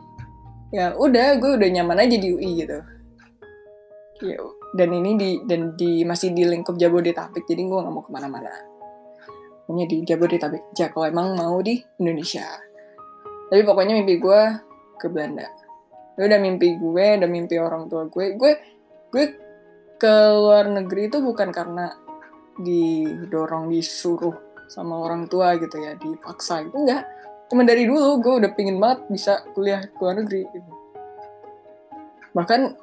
ya 0.72 0.96
udah 0.96 1.38
gue 1.38 1.52
udah 1.60 1.70
nyaman 1.70 2.00
aja 2.00 2.15
di 2.15 2.28
UI 2.32 2.50
gitu. 2.63 2.80
Ya, 4.22 4.38
dan 4.78 4.89
ini 4.94 5.12
di 5.17 5.30
dan 5.50 5.74
di 5.76 6.06
masih 6.06 6.32
di 6.32 6.46
lingkup 6.46 6.78
Jabodetabek 6.78 7.44
jadi 7.44 7.65
gue 7.65 7.80
nggak 7.80 7.94
mau 7.94 8.04
ke 8.06 8.12
mana-mana. 8.13 8.54
Pokoknya 9.65 9.86
di 9.88 9.98
Jabodetabek 10.08 10.63
aja 10.76 10.94
kalau 10.94 11.06
emang 11.10 11.36
mau 11.36 11.58
di 11.60 11.80
Indonesia. 12.00 12.46
Tapi 13.52 13.62
pokoknya 13.67 14.00
mimpi 14.00 14.15
gue 14.22 14.41
ke 14.96 15.12
Belanda. 15.12 15.48
Gue 16.15 16.26
udah 16.30 16.39
mimpi 16.39 16.78
gue 16.80 17.06
udah 17.20 17.30
mimpi 17.30 17.56
orang 17.60 17.89
tua 17.91 18.08
gue. 18.08 18.38
Gue 18.38 18.52
gue 19.12 19.26
ke 20.00 20.13
luar 20.34 20.65
negeri 20.72 21.12
itu 21.12 21.20
bukan 21.20 21.50
karena 21.54 21.94
didorong 22.58 23.70
disuruh 23.70 24.50
sama 24.71 24.95
orang 25.03 25.27
tua 25.27 25.60
gitu 25.60 25.75
ya 25.75 25.99
dipaksa 25.99 26.63
gitu. 26.63 26.79
Enggak 26.79 27.03
cuma 27.51 27.67
dari 27.67 27.84
dulu 27.84 28.23
gue 28.23 28.34
udah 28.39 28.51
pingin 28.55 28.79
banget 28.79 29.12
bisa 29.12 29.43
kuliah 29.51 29.84
ke 29.84 29.99
luar 29.99 30.23
negeri 30.23 30.47
gitu. 30.55 30.71
bahkan 32.31 32.79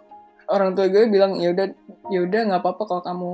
orang 0.52 0.76
tua 0.76 0.92
gue 0.92 1.08
bilang 1.08 1.40
ya 1.40 1.56
udah 1.56 1.72
ya 2.12 2.20
udah 2.20 2.40
nggak 2.52 2.60
apa-apa 2.60 2.82
kalau 2.84 3.00
kamu 3.00 3.30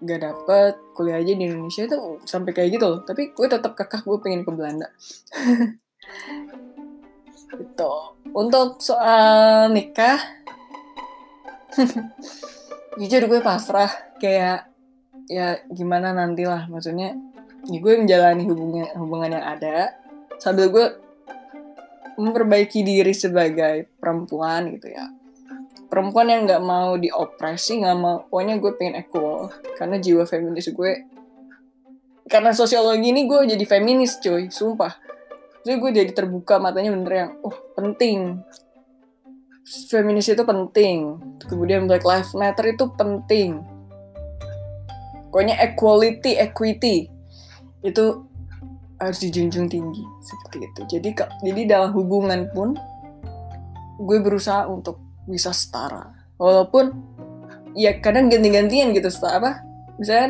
gak 0.00 0.20
dapet 0.24 0.74
kuliah 0.96 1.20
aja 1.20 1.32
di 1.36 1.44
Indonesia. 1.44 1.84
Itu 1.84 2.20
sampai 2.24 2.52
kayak 2.56 2.80
gitu 2.80 2.86
loh. 2.88 3.00
Tapi 3.04 3.36
gue 3.36 3.46
tetap 3.46 3.76
kekeh 3.76 4.00
gue 4.04 4.18
pengen 4.24 4.42
ke 4.44 4.50
Belanda. 4.52 4.88
Gitu. 7.50 7.92
Untuk 8.30 8.78
soal 8.78 9.68
nikah 9.74 10.16
jujur 13.00 13.28
gue 13.28 13.40
pasrah. 13.44 13.90
Kayak 14.16 14.70
ya 15.28 15.60
gimana 15.68 16.16
nantilah. 16.16 16.70
Maksudnya 16.72 17.18
ya 17.68 17.78
gue 17.80 17.94
menjalani 18.00 18.48
hubungan 18.48 18.88
hubungan 18.96 19.36
yang 19.36 19.44
ada 19.44 19.92
sambil 20.40 20.72
gue 20.72 20.86
memperbaiki 22.16 22.84
diri 22.84 23.12
sebagai 23.16 23.88
perempuan 23.96 24.76
gitu 24.76 24.92
ya. 24.92 25.08
Perempuan 25.90 26.30
yang 26.30 26.46
nggak 26.46 26.62
mau 26.62 26.94
diopresi 26.96 27.82
nggak 27.82 27.98
mau 27.98 28.24
pokoknya 28.28 28.60
gue 28.60 28.72
pengen 28.76 28.94
equal. 29.00 29.50
Karena 29.76 29.96
jiwa 30.00 30.24
feminis 30.28 30.68
gue 30.72 30.92
karena 32.30 32.54
sosiologi 32.54 33.10
ini 33.10 33.26
gue 33.26 33.56
jadi 33.56 33.64
feminis 33.66 34.22
coy 34.22 34.48
sumpah. 34.52 34.94
Jadi 35.66 35.76
gue 35.76 35.90
jadi 35.92 36.12
terbuka 36.14 36.62
matanya 36.62 36.94
bener 36.94 37.12
yang 37.12 37.30
oh 37.42 37.56
penting. 37.74 38.40
Feminis 39.90 40.30
itu 40.30 40.44
penting. 40.46 41.20
Kemudian 41.44 41.90
black 41.90 42.06
lives 42.06 42.32
matter 42.32 42.70
itu 42.70 42.86
penting. 42.94 43.60
Pokoknya 45.30 45.58
equality 45.62 46.38
equity 46.38 47.19
itu 47.80 48.30
harus 49.00 49.18
dijunjung 49.24 49.66
tinggi 49.72 50.04
seperti 50.20 50.56
itu. 50.68 50.80
Jadi 50.96 51.08
jadi 51.16 51.60
dalam 51.64 51.90
hubungan 51.96 52.44
pun 52.52 52.76
gue 54.00 54.18
berusaha 54.20 54.68
untuk 54.68 55.00
bisa 55.24 55.52
setara. 55.56 56.12
Walaupun 56.36 56.92
ya 57.72 57.96
kadang 58.00 58.28
ganti-gantian 58.28 58.92
gitu 58.92 59.08
setara 59.08 59.40
apa? 59.40 59.52
Misalnya 59.96 60.28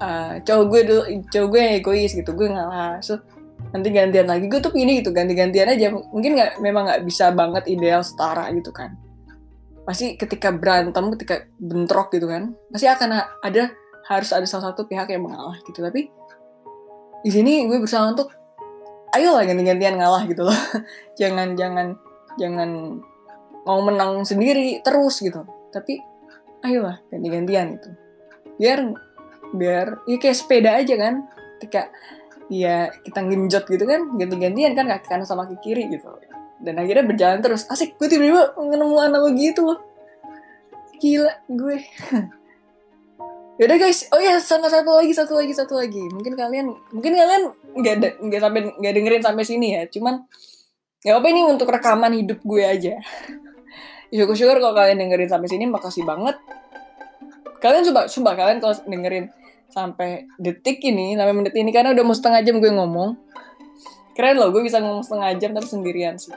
uh, 0.00 0.32
cowok 0.44 0.64
gue 0.68 0.80
dulu 0.84 1.02
cowok 1.32 1.48
gue 1.48 1.60
yang 1.60 1.74
egois 1.80 2.12
gitu 2.12 2.30
gue 2.32 2.48
ngalah 2.48 3.00
so 3.04 3.20
nanti 3.70 3.92
gantian 3.92 4.26
lagi 4.26 4.48
gue 4.48 4.60
tuh 4.60 4.72
gini 4.72 5.00
gitu 5.00 5.12
ganti-gantian 5.16 5.72
aja. 5.72 5.88
Mungkin 5.92 6.36
nggak 6.36 6.52
memang 6.60 6.84
nggak 6.84 7.02
bisa 7.08 7.32
banget 7.32 7.64
ideal 7.64 8.04
setara 8.04 8.52
gitu 8.52 8.76
kan. 8.76 8.92
Pasti 9.88 10.20
ketika 10.20 10.52
berantem 10.52 11.16
ketika 11.16 11.48
bentrok 11.56 12.12
gitu 12.12 12.28
kan 12.28 12.52
pasti 12.68 12.84
akan 12.84 13.40
ada 13.40 13.72
harus 14.04 14.30
ada 14.36 14.44
salah 14.44 14.72
satu 14.72 14.84
pihak 14.84 15.08
yang 15.08 15.24
mengalah 15.24 15.56
gitu. 15.64 15.80
Tapi 15.80 16.19
di 17.20 17.30
sini 17.30 17.68
gue 17.68 17.76
berusaha 17.76 18.08
untuk 18.08 18.32
ayo 19.16 19.36
lah 19.36 19.44
ganti-gantian 19.44 19.98
ngalah 19.98 20.24
gitu 20.28 20.46
loh. 20.46 20.54
Jangan 21.20 21.58
jangan 21.58 21.98
jangan 22.40 23.00
mau 23.68 23.80
menang 23.84 24.24
sendiri 24.24 24.80
terus 24.80 25.20
gitu. 25.20 25.44
Tapi 25.68 26.00
ayolah 26.64 27.02
ganti-gantian 27.12 27.76
gitu. 27.76 27.88
Biar 28.56 28.78
biar 29.52 29.86
ya 30.08 30.16
kayak 30.16 30.36
sepeda 30.36 30.80
aja 30.80 30.94
kan. 30.96 31.28
Ketika 31.60 31.92
ya 32.48 32.88
kita 33.04 33.20
ngenjot 33.20 33.64
gitu 33.68 33.84
kan 33.84 34.16
ganti-gantian 34.16 34.72
kan 34.72 34.88
kaki 34.88 35.06
kanan 35.12 35.26
sama 35.28 35.44
kaki 35.44 35.60
kiri 35.60 35.84
gitu. 35.92 36.08
Dan 36.60 36.80
akhirnya 36.80 37.04
berjalan 37.04 37.40
terus. 37.44 37.68
Asik 37.68 38.00
gue 38.00 38.08
tiba-tiba 38.08 38.56
nemu 38.56 38.96
analogi 38.96 39.52
itu 39.52 39.60
loh. 39.60 39.80
Gila 41.00 41.32
gue 41.48 41.76
Yaudah 43.60 43.76
guys, 43.76 44.08
oh 44.08 44.16
ya 44.16 44.40
sama 44.40 44.72
satu 44.72 44.96
lagi, 44.96 45.12
satu 45.12 45.36
lagi, 45.36 45.52
satu 45.52 45.76
lagi. 45.76 46.00
Mungkin 46.08 46.32
kalian, 46.32 46.72
mungkin 46.96 47.12
kalian 47.12 47.52
nggak 47.76 48.24
nggak 48.24 48.40
sampai 48.40 48.60
nggak 48.72 48.94
dengerin 48.96 49.20
sampai 49.20 49.44
sini 49.44 49.76
ya. 49.76 49.84
Cuman 49.84 50.24
ya 51.04 51.20
apa 51.20 51.28
ini 51.28 51.44
untuk 51.44 51.68
rekaman 51.68 52.16
hidup 52.16 52.40
gue 52.40 52.64
aja. 52.64 52.96
Syukur-syukur 54.16 54.64
kalau 54.64 54.72
kalian 54.72 55.04
dengerin 55.04 55.28
sampai 55.28 55.52
sini, 55.52 55.68
makasih 55.68 56.08
banget. 56.08 56.40
Kalian 57.60 57.84
coba, 57.92 58.08
coba 58.08 58.30
kalian 58.32 58.58
kalau 58.64 58.74
dengerin 58.88 59.28
sampai 59.68 60.24
detik 60.40 60.80
ini, 60.80 61.12
sampai 61.20 61.34
menit 61.36 61.52
ini 61.52 61.68
karena 61.68 61.92
udah 61.92 62.00
mau 62.00 62.16
setengah 62.16 62.40
jam 62.40 62.64
gue 62.64 62.72
ngomong. 62.72 63.12
Keren 64.16 64.40
loh, 64.40 64.56
gue 64.56 64.64
bisa 64.64 64.80
ngomong 64.80 65.04
setengah 65.04 65.36
jam 65.36 65.52
tapi 65.52 65.68
sendirian 65.68 66.16
sih. 66.16 66.32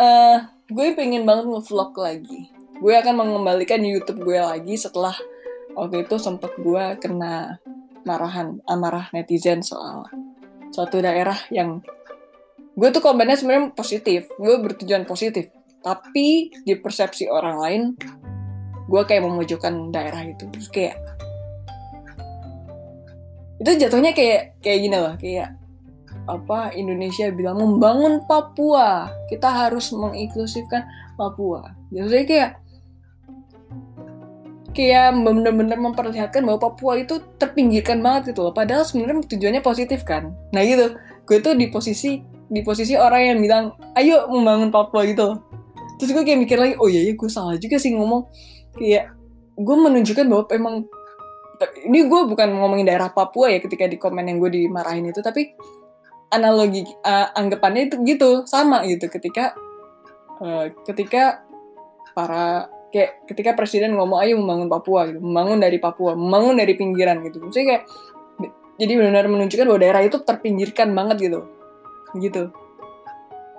uh, 0.00 0.48
gue 0.72 0.86
pengen 0.96 1.28
banget 1.28 1.44
nge-vlog 1.44 1.92
lagi 2.00 2.55
gue 2.80 2.94
akan 2.94 3.14
mengembalikan 3.16 3.80
YouTube 3.80 4.24
gue 4.24 4.36
lagi 4.36 4.76
setelah 4.76 5.16
waktu 5.76 6.04
itu 6.04 6.16
sempat 6.20 6.52
gue 6.60 6.84
kena 7.00 7.60
marahan 8.04 8.60
amarah 8.68 9.08
netizen 9.12 9.64
soal 9.64 10.06
suatu 10.72 11.00
daerah 11.00 11.36
yang 11.48 11.80
gue 12.76 12.88
tuh 12.92 13.00
komennya 13.00 13.40
sebenarnya 13.40 13.72
positif 13.72 14.28
gue 14.36 14.54
bertujuan 14.60 15.08
positif 15.08 15.48
tapi 15.80 16.52
di 16.64 16.74
persepsi 16.76 17.28
orang 17.28 17.56
lain 17.56 17.82
gue 18.86 19.02
kayak 19.08 19.24
memojokkan 19.24 19.90
daerah 19.90 20.22
itu 20.22 20.44
terus 20.52 20.68
kayak 20.68 20.96
itu 23.56 23.70
jatuhnya 23.80 24.12
kayak 24.12 24.60
kayak 24.60 24.78
gini 24.84 24.96
loh 25.00 25.16
kayak 25.16 25.56
apa 26.26 26.74
Indonesia 26.74 27.30
bilang 27.30 27.62
membangun 27.62 28.26
Papua 28.26 29.08
kita 29.30 29.46
harus 29.46 29.94
menginklusifkan 29.94 30.82
Papua. 31.14 31.72
Jadi 31.94 32.26
kayak 32.26 32.65
kayak 34.76 35.16
bener-bener 35.16 35.80
memperlihatkan 35.80 36.44
bahwa 36.44 36.68
Papua 36.68 37.00
itu 37.00 37.16
terpinggirkan 37.40 38.04
banget 38.04 38.36
gitu 38.36 38.44
loh. 38.44 38.52
Padahal 38.52 38.84
sebenarnya 38.84 39.24
tujuannya 39.24 39.62
positif 39.64 40.04
kan. 40.04 40.36
Nah 40.52 40.60
gitu, 40.60 40.92
gue 41.24 41.38
tuh 41.40 41.56
di 41.56 41.72
posisi 41.72 42.20
di 42.46 42.60
posisi 42.62 42.94
orang 42.94 43.34
yang 43.34 43.38
bilang, 43.40 43.64
ayo 43.96 44.28
membangun 44.28 44.68
Papua 44.68 45.08
gitu. 45.08 45.40
Terus 45.96 46.12
gue 46.12 46.22
kayak 46.28 46.40
mikir 46.44 46.60
lagi, 46.60 46.74
oh 46.76 46.86
iya, 46.92 47.08
iya 47.08 47.16
gue 47.16 47.30
salah 47.32 47.56
juga 47.56 47.80
sih 47.80 47.96
ngomong. 47.96 48.28
Kayak 48.76 49.16
gue 49.56 49.76
menunjukkan 49.80 50.26
bahwa 50.28 50.44
emang 50.52 50.76
ini 51.88 52.04
gue 52.04 52.20
bukan 52.28 52.48
ngomongin 52.52 52.84
daerah 52.84 53.08
Papua 53.08 53.48
ya 53.48 53.64
ketika 53.64 53.88
di 53.88 53.96
komen 53.96 54.28
yang 54.28 54.36
gue 54.36 54.52
dimarahin 54.52 55.08
itu, 55.08 55.24
tapi 55.24 55.56
analogi 56.28 56.84
uh, 57.06 57.32
anggapannya 57.32 57.88
itu 57.88 57.96
gitu 58.02 58.30
sama 58.44 58.82
gitu 58.84 59.06
ketika 59.06 59.54
uh, 60.42 60.68
ketika 60.84 61.46
para 62.12 62.66
kayak 62.96 63.28
ketika 63.28 63.52
presiden 63.52 63.92
ngomong 63.92 64.24
ayo 64.24 64.40
membangun 64.40 64.72
Papua 64.72 65.04
gitu. 65.12 65.20
Membangun 65.20 65.60
dari 65.60 65.76
Papua 65.76 66.16
membangun 66.16 66.56
dari 66.56 66.72
pinggiran 66.72 67.20
gitu. 67.28 67.44
Maksudnya 67.44 67.66
kayak 67.68 67.84
jadi 68.80 68.92
benar-benar 68.96 69.28
menunjukkan 69.28 69.66
bahwa 69.68 69.80
daerah 69.84 70.02
itu 70.04 70.16
terpinggirkan 70.24 70.88
banget 70.96 71.16
gitu. 71.28 71.40
Gitu. 72.16 72.42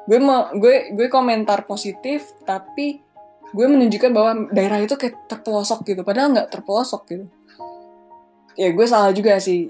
Gue 0.10 0.18
mau 0.18 0.50
gue 0.58 0.98
gue 0.98 1.08
komentar 1.14 1.70
positif 1.70 2.34
tapi 2.50 3.06
gue 3.54 3.68
menunjukkan 3.70 4.10
bahwa 4.10 4.32
daerah 4.50 4.82
itu 4.82 4.98
kayak 4.98 5.30
terpelosok 5.30 5.86
gitu 5.86 6.02
padahal 6.02 6.34
nggak 6.34 6.50
terpelosok 6.50 7.02
gitu. 7.14 7.26
Ya 8.58 8.74
gue 8.74 8.86
salah 8.90 9.14
juga 9.14 9.38
sih. 9.38 9.70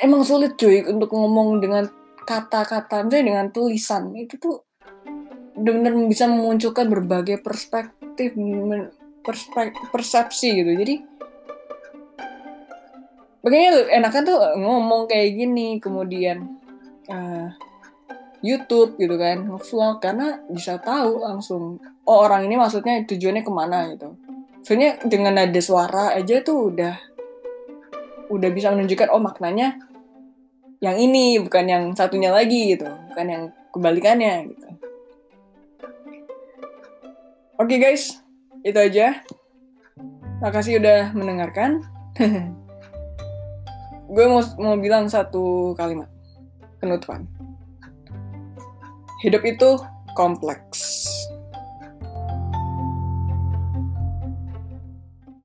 Emang 0.00 0.24
sulit 0.24 0.56
cuy 0.56 0.80
untuk 0.88 1.12
ngomong 1.12 1.60
dengan 1.60 1.84
kata-kata 2.24 3.04
misalnya 3.04 3.26
dengan 3.28 3.46
tulisan. 3.52 4.16
Itu 4.16 4.40
tuh 4.40 4.56
benar-benar 5.52 6.08
bisa 6.08 6.24
memunculkan 6.24 6.88
berbagai 6.88 7.44
perspektif 7.44 8.01
perspektif 9.22 9.86
persepsi 9.90 10.48
gitu 10.62 10.72
jadi 10.76 10.94
Makanya 13.42 13.90
enakan 13.90 14.22
tuh 14.22 14.38
ngomong 14.54 15.10
kayak 15.10 15.34
gini, 15.34 15.82
kemudian 15.82 16.46
uh, 17.10 17.50
YouTube 18.38 18.94
gitu 19.02 19.18
kan, 19.18 19.42
vlog 19.58 19.98
karena 19.98 20.38
bisa 20.46 20.78
tahu 20.78 21.26
langsung 21.26 21.82
oh 22.06 22.18
orang 22.22 22.46
ini 22.46 22.54
maksudnya 22.58 23.02
tujuannya 23.02 23.42
ke 23.42 23.52
mana 23.52 23.90
gitu. 23.94 24.14
Soalnya 24.62 24.98
dengan 25.02 25.42
nada 25.42 25.58
suara 25.58 26.14
aja 26.14 26.38
tuh 26.42 26.70
udah 26.70 26.94
udah 28.30 28.50
bisa 28.54 28.70
menunjukkan 28.70 29.10
oh 29.10 29.18
maknanya 29.18 29.74
yang 30.78 30.98
ini 30.98 31.38
bukan 31.42 31.66
yang 31.66 31.84
satunya 31.98 32.30
lagi 32.30 32.78
gitu, 32.78 32.86
bukan 33.10 33.26
yang 33.26 33.44
kebalikannya 33.74 34.54
gitu. 34.54 34.68
Oke 37.62 37.78
okay 37.78 37.94
guys, 37.94 38.18
itu 38.66 38.74
aja. 38.74 39.22
Makasih 40.42 40.82
udah 40.82 41.14
mendengarkan. 41.14 41.86
Gue 44.18 44.24
mau, 44.26 44.42
mau 44.58 44.74
bilang 44.74 45.06
satu 45.06 45.70
kalimat 45.78 46.10
penutupan. 46.82 47.22
Hidup 49.22 49.46
itu 49.46 49.78
kompleks. 50.18 51.01